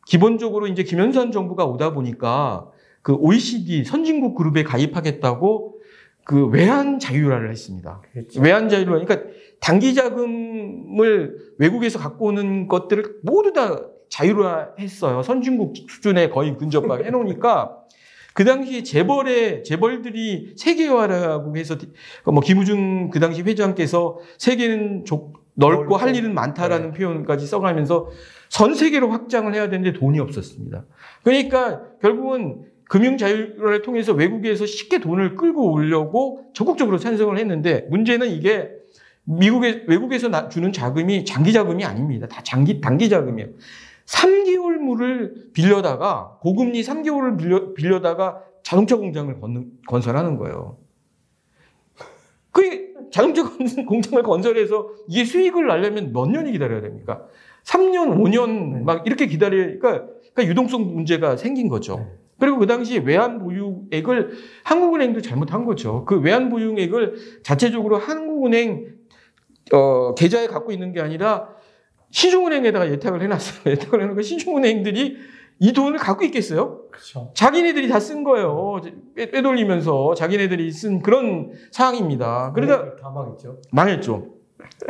[0.06, 2.70] 기본적으로 이제 김현선 정부가 오다 보니까
[3.10, 5.80] 그 OECD 선진국 그룹에 가입하겠다고
[6.24, 8.04] 그 외환 자유화를 했습니다.
[8.14, 8.40] 그렇죠.
[8.40, 9.00] 외환 자유화.
[9.00, 9.22] 그러니까
[9.60, 15.24] 단기 자금을 외국에서 갖고 오는 것들을 모두 다 자유화 했어요.
[15.24, 17.80] 선진국 수준에 거의 근접하게 해놓으니까
[18.36, 21.78] 그 당시에 재벌의 재벌들이 세계화라고 해서
[22.26, 28.10] 뭐 김우중 그 당시 회장께서 세계는 좁, 넓고 할 일은 많다라는 표현까지 써가면서
[28.50, 30.86] 전 세계로 확장을 해야 되는데 돈이 없었습니다.
[31.24, 38.72] 그러니까 결국은 금융 자유화를 통해서 외국에서 쉽게 돈을 끌고 오려고 적극적으로 찬성을 했는데 문제는 이게
[39.26, 42.28] 미국의 외국에서 주는 자금이 장기 자금이 아닙니다.
[42.28, 43.52] 다 장기 단기 자금이에요.
[44.08, 50.78] 3개월물을 빌려다가 고금리 3개월을 빌려, 빌려다가 자동차 공장을 건, 건설하는 거예요.
[52.52, 53.44] 그 자동차
[53.88, 57.22] 공장을 건설해서 이게 수익을 날려면 몇 년이 기다려야 됩니까?
[57.66, 62.08] 3년, 5년 막 이렇게 기다리니까 그러니까 유동성 문제가 생긴 거죠.
[62.40, 64.32] 그리고 그 당시에 외환 보유액을
[64.64, 66.06] 한국은행도 잘못한 거죠.
[66.06, 68.96] 그 외환 보유액을 자체적으로 한국은행
[69.74, 71.50] 어, 계좌에 갖고 있는 게 아니라
[72.12, 73.62] 시중은행에다가 예탁을 해놨어요.
[73.74, 75.18] 예탁을 해놓고 시중은행들이
[75.62, 76.88] 이 돈을 갖고 있겠어요?
[76.90, 77.32] 그렇죠.
[77.36, 78.80] 자기네들이 다 쓴 거예요.
[79.16, 82.54] 빼, 빼돌리면서 자기네들이 쓴 그런 상황입니다.
[82.56, 83.62] 그러다 다 망했죠.
[83.72, 84.36] 망했죠.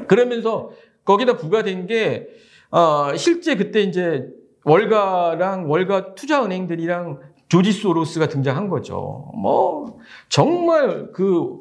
[0.07, 0.69] 그러면서
[1.03, 2.27] 거기다 부과된 게
[2.69, 4.27] 어, 실제 그때 이제
[4.63, 9.31] 월가랑 월가 투자은행들이랑 조지 소로스가 등장한 거죠.
[9.35, 9.97] 뭐
[10.29, 11.59] 정말 그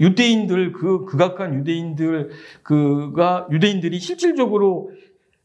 [0.00, 2.30] 유대인들 그 극악한 유대인들
[2.62, 4.90] 그가 유대인들이 실질적으로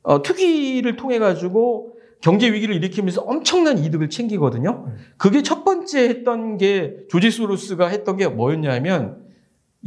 [0.04, 4.88] 어, 투기를 통해 가지고 경제 위기를 일으키면서 엄청난 이득을 챙기거든요.
[5.18, 9.24] 그게 첫 번째 했던 게 조지 소로스가 했던 게 뭐였냐면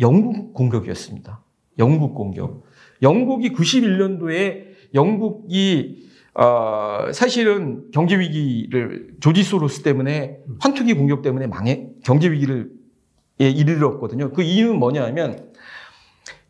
[0.00, 1.42] 영국 공격이었습니다.
[1.78, 2.64] 영국 공격.
[3.02, 4.64] 영국이 91년도에
[4.94, 6.03] 영국이
[6.34, 12.72] 어, 사실은 경제 위기를 조지 소로스 때문에 환투기 공격 때문에 망해 경제 위기를
[13.40, 14.32] 예, 이르렀거든요.
[14.32, 15.52] 그 이유는 뭐냐면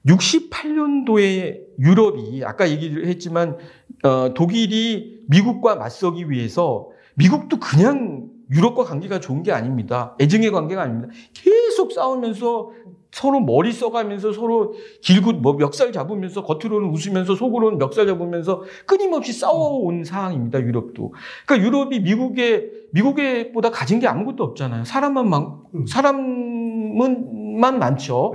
[0.06, 3.58] 68년도에 유럽이 아까 얘기를 했지만
[4.02, 10.14] 어, 독일이 미국과 맞서기 위해서 미국도 그냥 유럽과 관계가 좋은 게 아닙니다.
[10.20, 11.12] 애증의 관계가 아닙니다.
[11.32, 12.70] 계속 싸우면서
[13.14, 20.02] 서로 머리 써가면서 서로 길고 뭐 멱살 잡으면서 겉으로는 웃으면서 속으로는 멱살 잡으면서 끊임없이 싸워온
[20.02, 20.60] 상황입니다.
[20.60, 21.14] 유럽도.
[21.46, 24.84] 그러니까 유럽이 미국에 미국에 보다 가진 게 아무것도 없잖아요.
[24.84, 28.34] 사람만 많 사람은 만 많죠.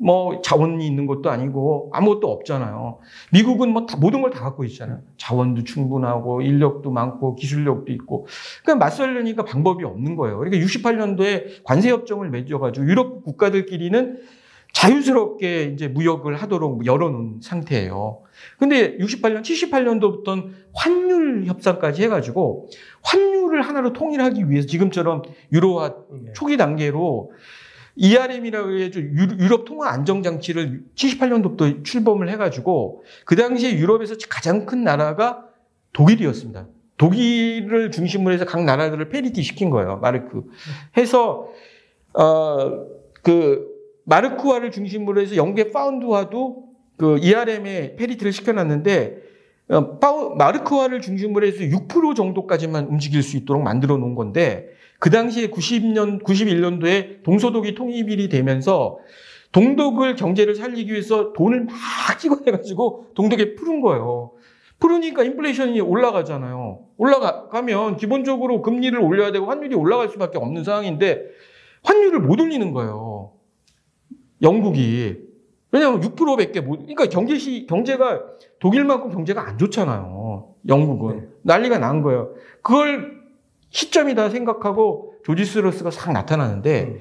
[0.00, 0.06] 네.
[0.06, 2.98] 뭐 자원이 있는 것도 아니고 아무것도 없잖아요.
[3.32, 5.00] 미국은 뭐 다, 모든 걸 다 갖고 있잖아요.
[5.18, 8.26] 자원도 충분하고 인력도 많고 기술력도 있고.
[8.62, 10.38] 그러니까 맞설려니까 방법이 없는 거예요.
[10.38, 14.20] 그러니까 68년도에 관세 협정을 맺어가지고 유럽 국가들끼리는
[14.72, 18.22] 자유스럽게 이제 무역을 하도록 열어놓은 상태예요.
[18.58, 22.68] 근데 68년, 78년도부터는 환율 협상까지 해가지고
[23.02, 26.32] 환율을 하나로 통일하기 위해서 지금처럼 유로화 네.
[26.34, 27.32] 초기 단계로
[27.96, 35.44] ERM이라고 해서 유럽 통화 안정 장치를 78년도부터 출범을 해가지고 그 당시에 유럽에서 가장 큰 나라가
[35.92, 36.66] 독일이었습니다.
[36.96, 39.98] 독일을 중심으로 해서 각 나라들을 parity 시킨 거예요.
[39.98, 40.44] 마르크.
[40.96, 41.48] 해서
[42.12, 43.68] 어그
[44.04, 46.64] 마르크화를 중심으로 해서 영국의 파운드화도
[46.96, 49.30] 그 ERM에 parity를 시켜놨는데
[49.70, 54.68] 어, 파우, 마르크화를 중심으로 해서 6% 정도까지만 움직일 수 있도록 만들어 놓은 건데
[55.00, 58.98] 그 당시에 90년, 91년도에 동서독이 통일이 되면서
[59.50, 61.74] 동독을 경제를 살리기 위해서 돈을 막
[62.18, 64.32] 찍어내가지고 동독에 푸른 거예요.
[64.78, 66.80] 풀으니까 인플레이션이 올라가잖아요.
[66.98, 71.22] 올라가면 기본적으로 금리를 올려야 되고 환율이 올라갈 수밖에 없는 상황인데
[71.82, 73.32] 환율을 못 올리는 거예요.
[74.42, 75.16] 영국이.
[75.72, 78.22] 왜냐하면 6%밖에 못, 그러니까 경제시, 경제가
[78.58, 80.54] 독일만큼 경제가 안 좋잖아요.
[80.68, 81.16] 영국은.
[81.16, 81.26] 네.
[81.42, 82.34] 난리가 난 거예요.
[82.62, 83.19] 그걸
[83.70, 86.98] 시점이다 생각하고 조지 소로스가 싹 나타나는데 음.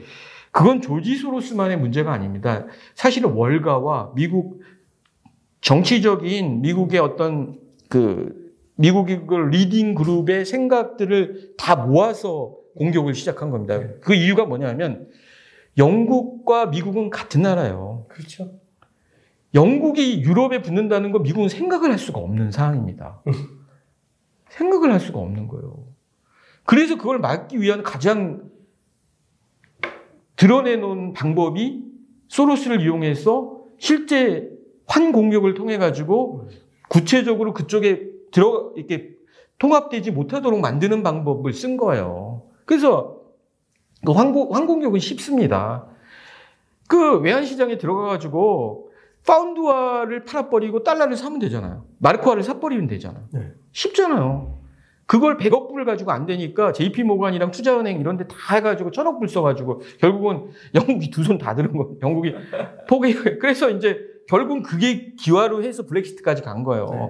[0.52, 2.66] 그건 조지 소로스만의 문제가 아닙니다.
[2.96, 4.62] 사실은 월가와 미국
[5.62, 13.78] 정치적인 미국의 어떤 그 미국의 그 leading 그룹의 생각들을 다 모아서 공격을 시작한 겁니다.
[13.78, 13.90] 네.
[14.02, 15.10] 그 이유가 뭐냐면
[15.78, 18.06] 영국과 미국은 같은 나라예요.
[18.08, 18.54] 그렇죠.
[19.54, 23.22] 영국이 유럽에 붙는다는 건 미국은 생각을 할 수가 없는 상황입니다.
[24.50, 25.89] 생각을 할 수가 없는 거예요.
[26.70, 28.44] 그래서 그걸 막기 위한 가장
[30.36, 31.84] 드러내놓은 방법이
[32.28, 34.52] 소로스를 이용해서 실제
[34.86, 36.48] 환 공격을 통해 가지고
[36.88, 39.16] 구체적으로 그쪽에 들어 이렇게
[39.58, 42.44] 통합되지 못하도록 만드는 방법을 쓴 거예요.
[42.66, 43.20] 그래서
[44.06, 45.88] 그 환공, 환공격은 쉽습니다.
[46.88, 48.92] 그 외환시장에 들어가가지고
[49.26, 51.86] 파운드화를 팔아버리고 달러를 사면 되잖아요.
[51.98, 53.24] 마르크화를 사버리면 되잖아요.
[53.32, 53.54] 네.
[53.72, 54.59] 쉽잖아요.
[55.10, 59.28] 그걸 100억 불을 가지고 안 되니까 JP 모간이랑 투자은행 이런 데 다 해가지고 천억 불
[59.28, 61.96] 써가지고 결국은 영국이 두 손 다 드는 거예요.
[62.04, 62.36] 영국이
[62.88, 63.16] 포기.
[63.40, 66.86] 그래서 이제 결국은 그게 기화로 해서 브렉시트까지 간 거예요.
[66.92, 67.10] 네.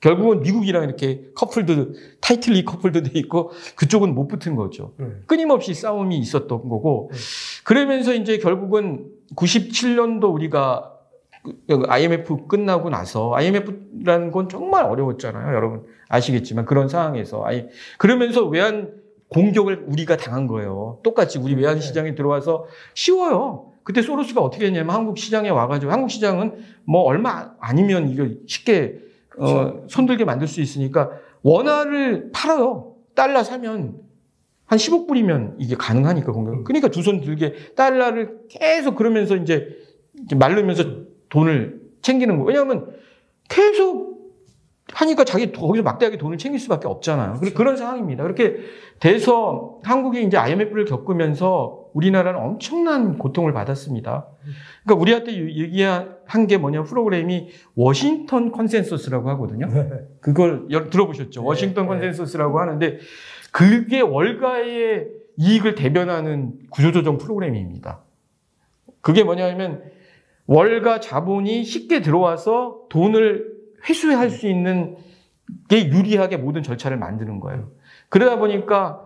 [0.00, 4.94] 결국은 미국이랑 이렇게 커플도 타이틀리 커플도 돼 있고 그쪽은 못 붙은 거죠.
[4.98, 5.06] 네.
[5.26, 7.18] 끊임없이 싸움이 있었던 거고 네.
[7.62, 9.06] 그러면서 이제 결국은
[9.36, 10.92] 97년도 우리가
[11.68, 15.54] 그 IMF 끝나고 나서 IMF라는 건 정말 어려웠잖아요.
[15.54, 17.66] 여러분 아시겠지만 그런 상황에서 아이
[17.98, 18.92] 그러면서 외환
[19.28, 21.00] 공격을 우리가 당한 거예요.
[21.02, 23.72] 똑같이 우리 외환 시장에 들어와서 쉬워요.
[23.82, 28.98] 그때 소로스가 어떻게 했냐면 한국 시장에 와가지고 한국 시장은 뭐 얼마 아니면 이거 쉽게
[29.38, 31.10] 어, 손들게 만들 수 있으니까
[31.42, 32.94] 원화를 팔아요.
[33.14, 34.00] 달러 사면
[34.66, 36.64] 한 10억 불이면 이게 가능하니까 공격.
[36.64, 39.68] 그러니까 두 손 들게 달러를 계속 그러면서 이제
[40.24, 40.84] 이제 말르면서
[41.28, 42.46] 돈을 챙기는 거예요.
[42.46, 42.92] 왜냐하면
[43.48, 44.15] 계속
[44.92, 47.40] 하니까 자기 거기서 막대하게 돈을 챙길 수밖에 없잖아요.
[47.54, 48.22] 그런 상황입니다.
[48.22, 48.56] 그렇게
[49.00, 54.26] 돼서 한국이 이제 IMF를 겪으면서 우리나라는 엄청난 고통을 받았습니다.
[54.84, 59.66] 그러니까 우리한테 얘기한 게 뭐냐 프로그램이 Washington Consensus라고 하거든요.
[60.20, 61.40] 그걸 여- 들어보셨죠?
[61.40, 61.88] 네, Washington 네.
[61.88, 62.98] Consensus라고 하는데
[63.50, 68.02] 그게 월가의 이익을 대변하는 구조조정 프로그램입니다.
[69.00, 69.82] 그게 뭐냐면
[70.46, 73.55] 월가 자본이 쉽게 들어와서 돈을
[73.88, 74.96] 회수할 수 있는
[75.68, 77.70] 게 유리하게 모든 절차를 만드는 거예요.
[78.08, 79.02] 그러다 보니까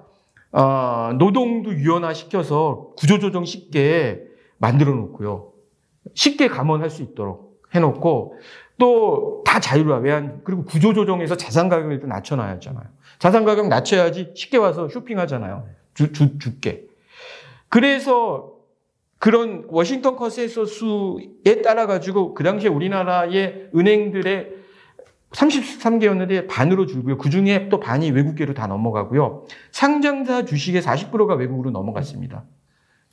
[0.53, 4.23] 어, 노동도 유연화 시켜서 구조조정 쉽게
[4.59, 5.53] 만들어 놓고요.
[6.15, 8.39] 쉽게 감원할 수 있도록 해놓고
[8.79, 12.85] 또 다 자유화 외환 그리고 구조조정에서 자산 가격을 일단 낮춰놔야 하잖아요.
[13.19, 15.67] 자산 가격 낮춰야지 쉽게 와서 쇼핑하잖아요.
[15.95, 16.85] 주, 주, 주께.
[17.69, 18.53] 그래서
[19.19, 24.60] 그런 워싱턴 컨센서스에 따라 가지고 그 당시에 우리나라의 은행들의
[25.33, 27.19] 33개였는데 반으로 줄고요.
[27.19, 29.45] 그 중에 또 반이 외국계로 다 넘어가고요.
[29.71, 32.45] 상장사 주식의 40%가 외국으로 넘어갔습니다.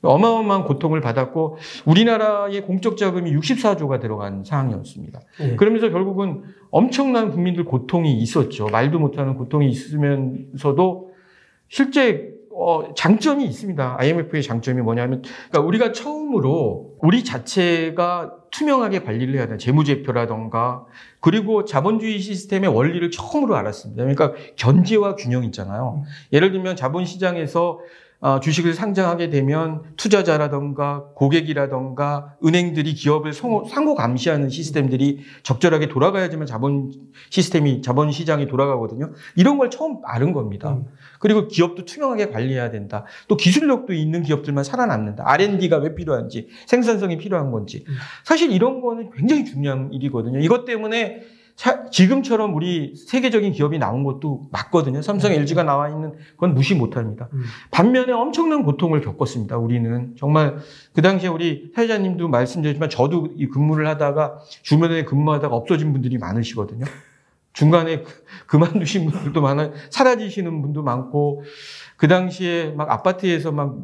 [0.02, 5.20] 어마어마한 고통을 받았고 우리나라의 공적 자금이 64조가 들어간 상황이었습니다.
[5.40, 5.56] 예.
[5.56, 8.66] 그러면서 결국은 엄청난 국민들 고통이 있었죠.
[8.68, 11.12] 말도 못하는 고통이 있으면서도
[11.68, 13.96] 실제 어, 장점이 있습니다.
[14.00, 19.58] IMF의 장점이 뭐냐면, 그러니까 우리가 처음으로 우리 자체가 투명하게 관리를 해야 돼요.
[19.58, 20.86] 재무제표라던가,
[21.20, 24.02] 그리고 자본주의 시스템의 원리를 처음으로 알았습니다.
[24.04, 26.04] 그러니까 견제와 균형 있잖아요.
[26.32, 27.80] 예를 들면 자본시장에서 어,
[28.42, 36.92] 주식을 상장하게 되면 투자자라던가 고객이라던가 은행들이 기업을 상호 감시하는 시스템들이 적절하게 돌아가야지만 자본
[37.30, 39.12] 시스템이 자본 시장이 돌아가거든요.
[39.36, 40.70] 이런 걸 처음 아는 겁니다.
[40.70, 40.86] 음.
[41.20, 43.04] 그리고 기업도 투명하게 관리해야 된다.
[43.28, 45.22] 또 기술력도 있는 기업들만 살아남는다.
[45.24, 47.84] R&D가 왜 필요한지, 생산성이 필요한 건지.
[47.88, 47.94] 음.
[48.24, 50.40] 사실 이런 거는 굉장히 중요한 일이거든요.
[50.40, 51.22] 이것 때문에
[51.90, 55.02] 지금처럼 우리 세계적인 기업이 나온 것도 맞거든요.
[55.02, 55.38] 삼성, 네.
[55.38, 57.28] LG가 나와 있는 건 무시 못합니다.
[57.32, 57.42] 음.
[57.72, 59.58] 반면에 엄청난 고통을 겪었습니다.
[59.58, 60.58] 우리는 정말
[60.92, 66.84] 그 당시에 우리 사회자님도 말씀드렸지만 저도 이 근무를 하다가 주변에 근무하다가 없어진 분들이 많으시거든요.
[67.52, 69.72] 중간에 그, 그만두신 분들도 많아요.
[69.90, 71.42] 사라지시는 분도 많고
[71.96, 73.78] 그 당시에 막 아파트에서 막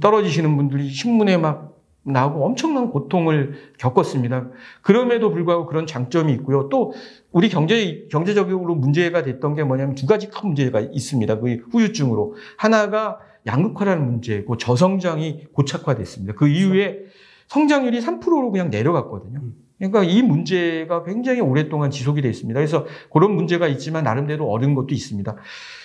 [0.00, 1.75] 떨어지시는 분들이 신문에 막
[2.06, 4.48] 나오고 엄청난 고통을 겪었습니다.
[4.82, 6.68] 그럼에도 불구하고 그런 장점이 있고요.
[6.68, 6.92] 또
[7.32, 11.40] 우리 경제 경제적으로 문제가 됐던 게 뭐냐면 두 가지 큰 문제가 있습니다.
[11.40, 16.34] 그 후유증으로 하나가 양극화라는 문제고 저성장이 고착화됐습니다.
[16.34, 17.00] 그 이후에
[17.48, 19.40] 성장률이 3%로 그냥 내려갔거든요.
[19.78, 22.58] 그러니까 이 문제가 굉장히 오랫동안 지속이 됐습니다.
[22.58, 25.36] 그래서 그런 문제가 있지만 나름대로 어려운 것도 있습니다.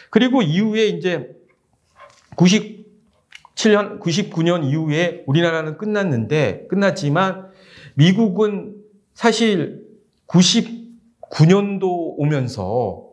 [0.10, 1.30] 그리고 이후에 이제
[2.36, 2.81] 90
[3.56, 7.52] 7년 99년 이후에 우리나라는 끝났는데 끝났지만
[7.96, 8.76] 미국은
[9.14, 9.86] 사실
[10.28, 11.84] 99년도
[12.18, 13.12] 오면서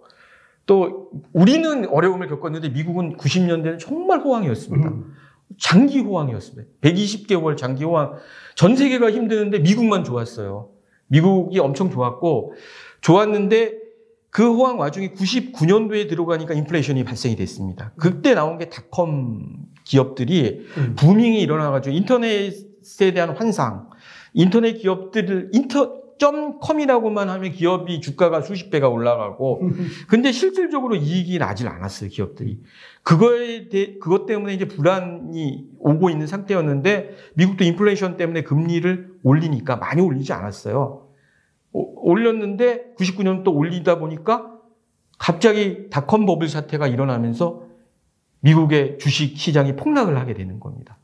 [0.67, 4.89] 또 우리는 어려움을 겪었는데 미국은 90년대는 정말 호황이었습니다.
[4.89, 5.15] 음.
[5.59, 6.71] 장기 호황이었습니다.
[6.83, 8.15] 120개월 장기 호황.
[8.55, 10.69] 전 세계가 힘드는데 미국만 좋았어요.
[11.07, 12.53] 미국이 엄청 좋았고
[13.01, 13.88] 좋았는데
[14.31, 17.93] 그 호황 와중에 99년도에 들어가니까 인플레이션이 발생이 됐습니다.
[17.97, 20.95] 그때 나온 게 닷컴 기업들이 음.
[20.97, 23.89] 부밍이 일어나가지고 인터넷에 대한 환상,
[24.35, 25.99] 인터넷 기업들을 인터
[26.61, 29.71] .com이라고만 하면 기업이 주가가 수십 배가 올라가고
[30.09, 32.61] 근데 실질적으로 이익이 나질 않았어요 기업들이
[33.05, 40.01] 그거에 대 그것 때문에 이제 불안이 오고 있는 상태였는데 미국도 인플레이션 때문에 금리를 올리니까 많이
[40.01, 41.08] 올리지 않았어요
[41.73, 44.53] 올렸는데 99년 또 올리다 보니까
[45.19, 47.63] 갑자기 닷컴 버블 사태가 일어나면서
[48.41, 50.97] 미국의 주식 시장이 폭락을 하게 되는 겁니다.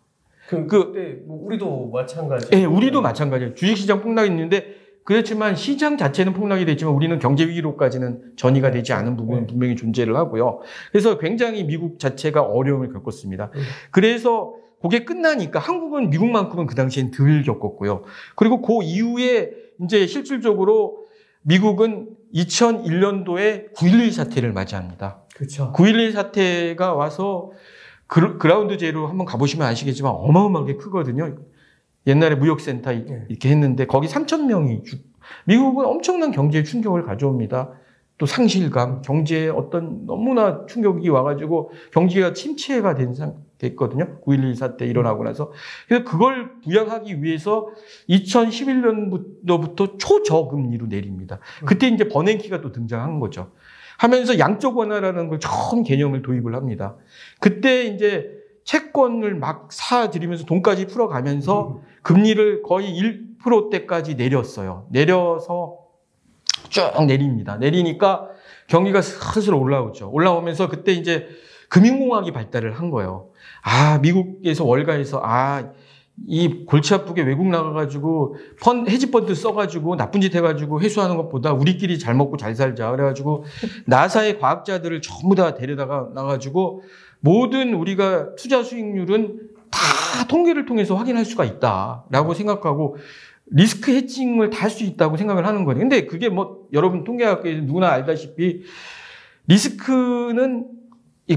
[0.49, 2.49] 그, 그 뭐 우리도 마찬가지.
[2.53, 3.55] 예, 네, 우리도 마찬가지예요.
[3.55, 9.17] 주식 시장 폭락이 있는데 그렇지만 시장 자체는 폭락이 됐지만 우리는 경제 위기로까지는 전이가 되지 않은
[9.17, 9.47] 부분은 네.
[9.49, 10.61] 분명히 존재를 하고요.
[10.93, 13.51] 그래서 굉장히 미국 자체가 어려움을 겪었습니다.
[13.53, 13.61] 네.
[13.91, 18.05] 그래서 그게 끝나니까 한국은 미국만큼은 그 당시엔 덜 겪었고요.
[18.37, 19.51] 그리고 그 이후에
[19.83, 21.05] 이제 실질적으로
[21.43, 25.23] 미국은 2001년도에 9.11 사태를 맞이합니다.
[25.35, 25.73] 그렇죠.
[25.75, 27.51] 9.11 사태가 와서
[28.07, 31.37] 그, 그라운드 제로 한번 가보시면 아시겠지만 어마어마하게 크거든요.
[32.07, 33.25] 옛날에 무역센터 네.
[33.29, 35.01] 이렇게 했는데 거기 3천 명이 죽.
[35.47, 37.71] 미국은 엄청난 경제 충격을 가져옵니다.
[38.19, 43.35] 또 상실감, 경제에 어떤 너무나 충격이 와가지고 경기가 침체가 된 상,
[43.69, 44.21] 됐거든요.
[44.25, 45.53] 9.11 사태 일어나고 나서.
[45.89, 47.69] 그래서 그걸 부양하기 위해서
[48.09, 51.39] 2011년부터 초저금리로 내립니다.
[51.65, 53.53] 그때 이제 버냉키가 또 등장한 거죠.
[53.99, 56.97] 하면서 양적 완화라는 걸 처음 개념을 도입을 합니다.
[57.41, 58.31] 그때 이제
[58.65, 62.99] 채권을 막 사들이면서 돈까지 풀어가면서 금리를 거의
[63.45, 64.87] 1%대까지 내렸어요.
[64.91, 65.79] 내려서
[66.71, 67.57] 쭉 내립니다.
[67.57, 68.29] 내리니까
[68.67, 70.11] 경기가 슬슬 올라오죠.
[70.11, 71.29] 올라오면서 그때 이제
[71.69, 73.31] 금융공학이 발달을 한 거예요.
[73.65, 75.71] 아, 미국에서 월가에서 아,
[76.29, 82.15] 이 골치 아프게 외국 나가가지고 펀 헤지펀드 써가지고 나쁜 짓 해가지고 회수하는 것보다 우리끼리 잘
[82.15, 83.45] 먹고 잘 살자 그래가지고
[83.87, 86.83] 나사의 과학자들을 전부 다 데려다가 놔가지고
[87.19, 89.41] 모든 우리가 투자 수익률은
[89.73, 92.97] 다 통계를 통해서 확인할 수가 있다라고 생각하고
[93.51, 95.81] 리스크 hedging을 다 할 수 있다고 생각을 하는 거예요.
[95.81, 98.63] 근데 그게 뭐 여러분 통계학계에서 누구나 알다시피
[99.49, 100.67] 리스크는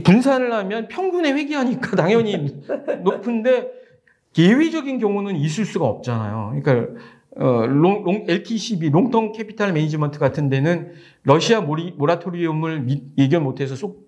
[0.04, 2.62] 분산을 하면 평균에 회귀하니까 당연히
[3.04, 3.72] 높은데
[4.38, 6.62] 예외적인 경우는 있을 수가 없잖아요.
[6.62, 7.02] 그러니까
[7.40, 13.76] 어, Long, Long, LTCM, Long-Term Capital Management 같은 데는 러시아 모리, 모라토리움을 미, 예견 못해서
[13.76, 14.08] 쏙,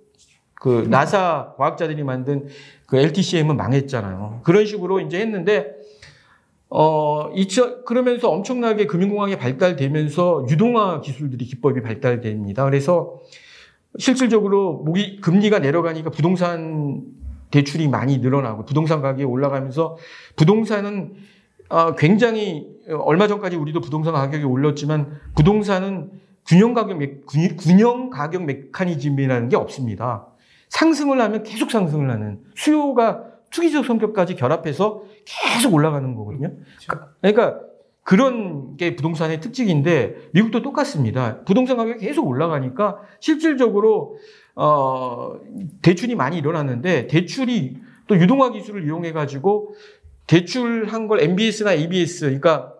[0.56, 2.48] 그, 나사 과학자들이 만든
[2.88, 4.42] 그 LTCM은 망했잖아요.
[4.44, 5.76] 그런 식으로 이제 했는데,
[6.70, 12.66] 어, 2000, 그러면서 엄청나게 금융공학이 발달되면서 유동화 기술들이 기법이 발달됩니다.
[12.66, 13.22] 그래서
[13.98, 17.04] 실질적으로 모기, 금리가 내려가니까 부동산
[17.52, 19.98] 대출이 많이 늘어나고 부동산 가격이 올라가면서
[20.36, 21.14] 부동산은
[21.70, 22.68] 어, 굉장히
[23.06, 26.12] 얼마 전까지 우리도 부동산 가격이 올랐지만 부동산은
[26.48, 27.18] 균형 가격 메,
[27.60, 30.28] 균형 가격 메커니즘이라는 게 없습니다.
[30.70, 36.52] 상승을 하면 계속 상승을 하는 수요가 투기적 성격까지 결합해서 계속 올라가는 거거든요.
[36.88, 37.06] 그렇죠.
[37.22, 37.60] 그러니까
[38.04, 41.44] 그런 게 부동산의 특징인데 미국도 똑같습니다.
[41.46, 44.18] 부동산 가격이 계속 올라가니까 실질적으로
[44.56, 45.40] 어
[45.82, 47.78] 대출이 많이 일어났는데 대출이
[48.08, 49.74] 또 유동화 기술을 이용해 가지고
[50.28, 52.74] 대출한 걸 MBS나 ABS 그러니까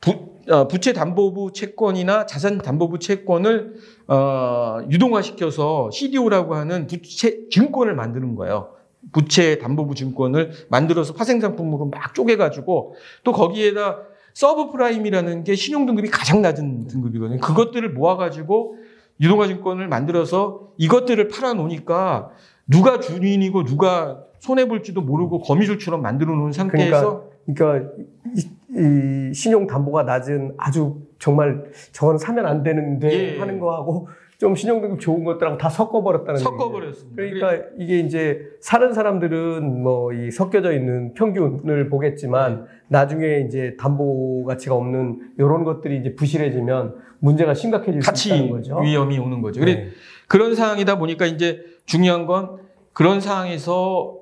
[0.00, 3.74] 부, 어, 부채 담보부 채권이나 자산 담보부 채권을
[4.08, 8.74] 어, 유동화시켜서 CDO라고 하는 부채 증권을 만드는 거예요.
[9.12, 12.94] 부채 담보부 증권을 만들어서 파생 상품으로 막 쪼개 가지고
[13.24, 13.98] 또 거기에다
[14.34, 17.40] 서브 프라임이라는 게 신용 등급이 가장 낮은 등급이거든요.
[17.40, 18.76] 그것들을 모아 가지고
[19.20, 22.30] 유동화 증권을 만들어서 이것들을 팔아 놓으니까
[22.66, 27.92] 누가 주인이고 누가 손해 볼지도 모르고 거미줄처럼 만들어 놓은 상태에서 그러니까, 그러니까
[28.36, 33.38] 이, 이 신용 담보가 낮은 아주 정말 저건 사면 안 되는데 예.
[33.38, 34.08] 하는 거하고
[34.42, 37.14] 좀 신용등급 좋은 것들하고 다 섞어버렸다는 섞어버렸습니다.
[37.14, 42.70] 그러니까 이게 이제 사는 사람들은 뭐 이 섞여져 있는 평균을 보겠지만 네.
[42.88, 48.80] 나중에 이제 담보 가치가 없는 이런 것들이 이제 부실해지면 문제가 심각해질 수 있다는 거죠.
[48.80, 49.64] 위험이 오는 거죠.
[49.64, 49.90] 네.
[50.26, 52.58] 그런 상황이다 보니까 이제 중요한 건
[52.92, 54.16] 그런 상황에서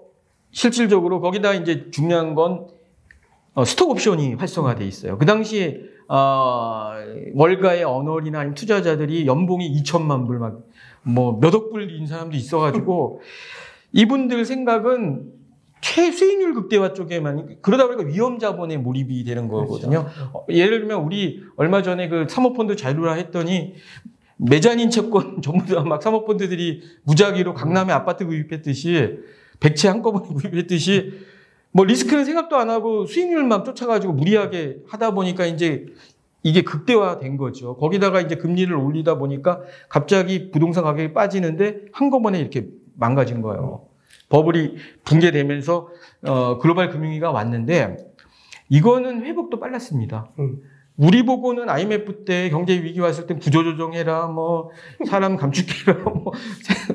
[0.50, 2.66] 실질적으로 거기다 이제 중요한 건
[3.54, 5.16] 어, 스톡 옵션이 활성화돼 있어요.
[5.16, 5.80] 그 당시에
[6.12, 6.92] 어,
[7.34, 10.60] 월가의 언어리나 아니면 투자자들이 연봉이 2천만 불 막
[11.02, 13.22] 뭐 몇억 불인 사람도 있어가지고
[13.92, 15.32] 이분들 생각은
[15.80, 20.02] 최수익률 극대화 쪽에만 그러다 보니까 위험 자본에 몰입이 되는 거거든요.
[20.04, 20.30] 그렇죠.
[20.34, 23.74] 어, 예를 들면 우리 얼마 전에 그 사모펀드 자율화 했더니
[24.36, 29.20] 매자닌 채권 전부 다 막 사모펀드들이 무작위로 강남에 아파트 구입했듯이
[29.60, 31.12] 백채 한꺼번에 구입했듯이
[31.72, 35.86] 뭐 리스크는 생각도 안 하고 수익률만 쫓아가지고 무리하게 하다 보니까 이제
[36.42, 37.76] 이게 극대화된 거죠.
[37.76, 43.86] 거기다가 이제 금리를 올리다 보니까 갑자기 부동산 가격이 빠지는데 한꺼번에 이렇게 망가진 거예요.
[44.30, 45.88] 버블이 붕괴되면서
[46.26, 47.96] 어, 글로벌 금융위가 왔는데
[48.68, 50.30] 이거는 회복도 빨랐습니다.
[50.38, 50.62] 음.
[50.96, 54.70] 우리 보고는 IMF 때 경제 위기 왔을 때 구조조정해라, 뭐
[55.06, 56.32] 사람 감축해라, 뭐,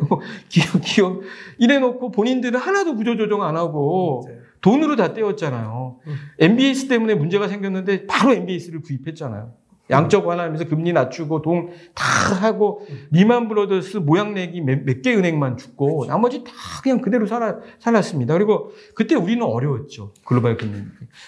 [0.09, 1.21] 뭐 기업 기업
[1.57, 4.44] 이래놓고 본인들은 하나도 구조조정 안 하고 네.
[4.65, 5.99] 돈으로 다 떼었잖아요.
[6.07, 6.15] 음.
[6.39, 9.53] MBS 때문에 문제가 생겼는데 바로 MBS를 구입했잖아요.
[9.91, 12.03] 양적 완화하면서 금리 낮추고 돈 다
[12.41, 16.11] 하고 리만 브로더스 모양 내기 몇 개 은행만 죽고 그렇죠.
[16.11, 16.51] 나머지 다
[16.81, 18.33] 그냥 그대로 살아, 살았습니다.
[18.33, 20.11] 그리고 그때 우리는 어려웠죠.
[20.25, 20.87] 글로벌 금융.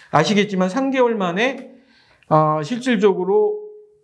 [0.09, 1.69] 아시겠지만 3개월 만에
[2.29, 3.59] 아, 실질적으로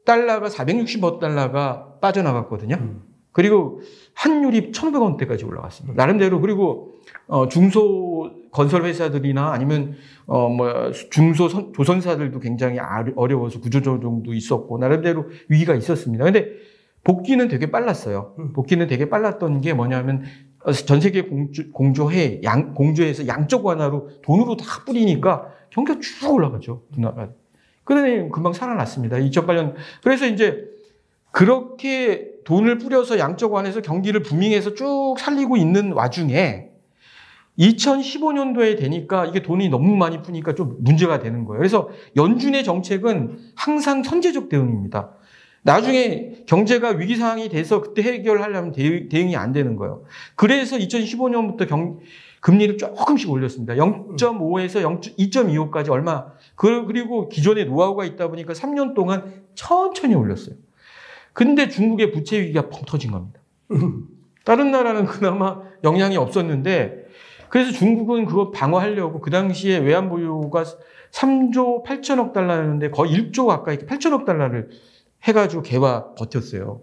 [0.06, 2.76] 달러가 460억 달러가 빠져나갔거든요.
[2.76, 3.02] 음.
[3.34, 3.82] 그리고
[4.14, 6.02] 환율이 1,500원대까지 올라갔습니다.
[6.02, 6.94] 나름대로 그리고
[7.28, 9.96] 어, 중소 건설 회사들이나 아니면
[10.28, 12.80] 어뭐 중소 선, 조선사들도 굉장히
[13.16, 16.24] 어려워서 구조조정도 있었고 나름대로 위기가 있었습니다.
[16.24, 16.48] 근데
[17.04, 18.36] 복귀는 되게 빨랐어요.
[18.40, 18.54] 음.
[18.54, 20.24] 복귀는 되게 빨랐던 게 뭐냐면
[20.64, 26.84] 어, 전 세계 공주, 공조해 양 공조해서 양적 완화로 돈으로 다 뿌리니까 경기가 쭉 올라가죠.
[26.96, 27.30] 누나가.
[27.84, 29.18] 그러니 금방 살아났습니다.
[29.18, 29.74] 2008년
[30.04, 30.66] 그래서 이제
[31.32, 36.70] 그렇게 돈을 뿌려서 양적 완화해서 경기를 부밍해서 쭉 살리고 있는 와중에
[37.60, 41.60] 2015년도에 되니까 이게 돈이 너무 많이 푸니까 좀 문제가 되는 거예요.
[41.60, 45.12] 그래서 연준의 정책은 항상 선제적 대응입니다.
[45.64, 50.04] 나중에 경제가 위기 상황이 돼서 그때 해결하려면 대응이 안 되는 거예요.
[50.36, 52.00] 그래서 2015년부터 경,
[52.42, 53.76] 금리를 조금씩 올렸습니다.
[53.76, 56.26] 0.5에서 2.25까지 얼마.
[56.56, 60.56] 그, 그리고 기존에 노하우가 있다 보니까 3년 동안 천천히 올렸어요.
[61.34, 63.40] 근데 중국의 부채 위기가 펑 터진 겁니다.
[64.46, 67.08] 다른 나라는 그나마 영향이 없었는데
[67.50, 70.64] 그래서 중국은 그거 방어하려고 그 당시에 외환 보유가
[71.12, 74.70] 3조 8천억 달러였는데 거의 1조 가까이 8천억 달러를
[75.24, 76.82] 해가지고 개와 버텼어요.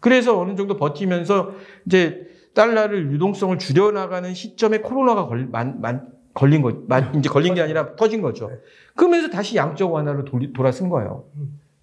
[0.00, 1.52] 그래서 어느 정도 버티면서
[1.86, 7.62] 이제 달러를 유동성을 줄여나가는 시점에 코로나가 걸, 만, 만, 걸린 거, 만, 이제 걸린 게
[7.62, 8.50] 아니라 터진 거죠.
[8.96, 11.24] 그러면서 다시 양적 완화로 돌, 돌아선 거예요.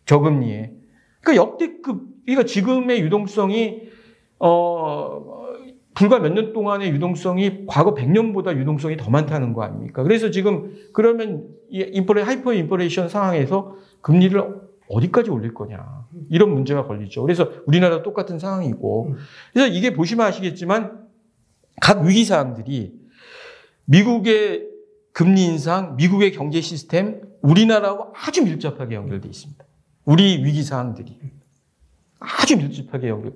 [0.05, 0.73] 저금리에.
[1.21, 3.89] 그러니까 역대급, 그러니까 지금의 유동성이,
[4.39, 5.39] 어,
[5.95, 10.01] 불과 몇 년 동안의 유동성이 과거 100년보다 유동성이 더 많다는 거 아닙니까?
[10.03, 14.41] 그래서 지금 그러면 인플레 하이퍼 인플레이션 상황에서 금리를
[14.87, 17.21] 어디까지 올릴 거냐 이런 문제가 걸리죠.
[17.21, 19.15] 그래서 우리나라 똑같은 상황이고
[19.51, 21.05] 그래서 이게 보시면 아시겠지만
[21.81, 22.93] 각 위기 사항들이
[23.85, 24.67] 미국의
[25.11, 29.58] 금리 인상, 미국의 경제 시스템, 우리나라와 아주 밀접하게 연결돼 있습니다.
[30.09, 31.19] 우리 위기 사항들이.
[32.19, 33.33] 아주 밀집하게 연결.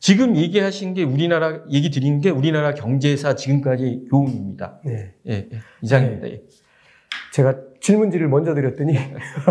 [0.00, 4.80] 지금 얘기하신 게 우리나라 얘기 드린 게 우리나라 경제사 지금까지 교훈입니다.
[4.84, 5.14] 네.
[5.28, 6.28] 예, 예, 이상입니다.
[6.28, 6.42] 예.
[7.32, 8.96] 제가 질문지를 먼저 드렸더니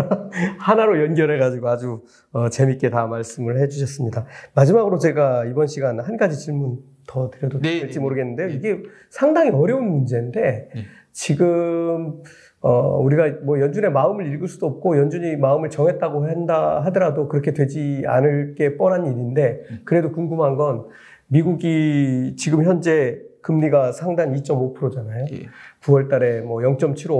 [0.60, 4.26] 하나로 연결해가지고 아주 어, 재밌게 다 말씀을 해주셨습니다.
[4.54, 8.48] 마지막으로 제가 이번 시간 한 가지 질문 더 드려도 네, 될지 네, 모르겠는데요.
[8.48, 8.54] 네.
[8.54, 10.84] 이게 상당히 어려운 문제인데 네.
[11.12, 12.22] 지금
[12.66, 18.02] 어, 우리가 뭐 연준의 마음을 읽을 수도 없고 연준이 마음을 정했다고 한다 하더라도 그렇게 되지
[18.04, 20.86] 않을 게 뻔한 일인데 그래도 궁금한 건
[21.28, 25.26] 미국이 지금 현재 금리가 상단 2.5%잖아요.
[25.32, 25.46] 예.
[25.84, 27.12] 9월 달에 뭐 0.75,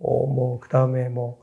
[0.00, 1.40] 어, 뭐, 그 다음에 뭐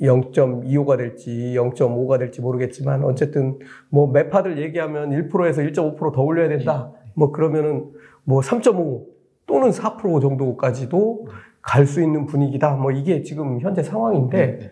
[0.00, 6.90] 0.25가 될지 0.5가 될지 모르겠지만 어쨌든 뭐 매파들 얘기하면 1%에서 1.5%더 올려야 된다.
[7.14, 7.92] 뭐 그러면은
[8.24, 9.04] 뭐 3.5
[9.46, 11.28] 또는 4% 정도까지도
[11.66, 12.76] 갈 수 있는 분위기다.
[12.76, 14.70] 뭐 이게 지금 현재 상황인데, 네.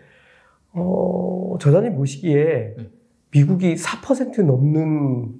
[0.71, 2.89] 어, 저자님 보시기에 네.
[3.31, 5.33] 미국이 4% 넘는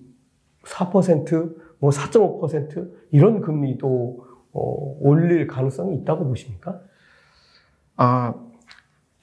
[0.63, 6.81] 4%, 뭐 4.5% 이런 금리도 어, 올릴 가능성이 있다고 보십니까?
[7.95, 8.33] 아,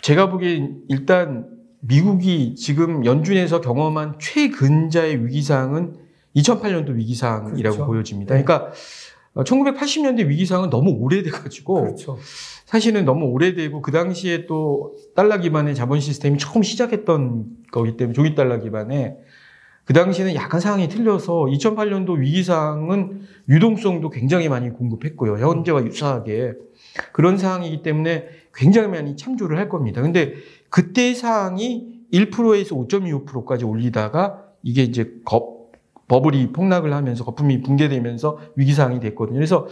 [0.01, 1.49] 제가 보기엔 일단
[1.81, 5.97] 미국이 지금 연준에서 경험한 최근자의 위기상은
[6.37, 7.87] 2008년도 위기상이라고 그렇죠.
[7.87, 8.35] 보여집니다.
[8.37, 8.43] 네.
[8.43, 8.73] 그러니까
[9.35, 12.19] 1980년대 위기상은 너무 오래돼가지고 그렇죠.
[12.67, 18.35] 사실은 너무 오래되고 그 당시에 또 달러 기반의 자본 시스템이 처음 시작했던 거기 때문에 종이
[18.35, 19.17] 달러 기반의
[19.85, 25.39] 그 당시에는 약간 상황이 틀려서 2008년도 위기상은 유동성도 굉장히 많이 공급했고요.
[25.39, 26.53] 현재와 유사하게
[27.13, 30.03] 그런 상황이기 때문에 굉장히 많이 참조를 할 겁니다.
[30.03, 30.35] 근데
[30.69, 35.52] 그때 상황이 1%에서 5.25%까지 올리다가 이게 이제 거-
[36.13, 39.37] 버블이 폭락을 하면서 거품이 붕괴되면서 위기 상황이 됐거든요.
[39.37, 39.67] 그래서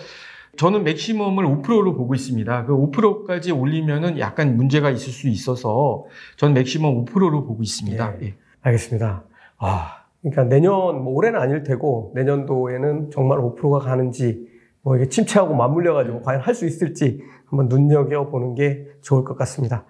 [0.56, 2.64] 저는 맥시멈을 5%로 보고 있습니다.
[2.64, 6.06] 그 5%까지 올리면은 약간 문제가 있을 수 있어서
[6.38, 8.14] 저는 맥시멈 5%로 보고 있습니다.
[8.22, 8.26] 예.
[8.26, 8.34] 예.
[8.62, 9.24] 알겠습니다.
[9.58, 14.48] 아, 그러니까 내년, 뭐 올해는 아닐 테고, 내년도에는 정말 5%가 가는지,
[14.80, 19.36] 뭐 이게 침체하고 맞물려 가지고 과연 할 수 있을지 한번 눈여겨 보는 게 좋을 것
[19.36, 19.84] 같습니다.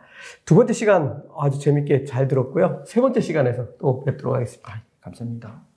[0.45, 2.83] 두 번째 시간 아주 재밌게 잘 들었고요.
[2.87, 4.73] 세 번째 시간에서 또 뵙도록 하겠습니다.
[4.73, 5.70] 아, 감사합니다.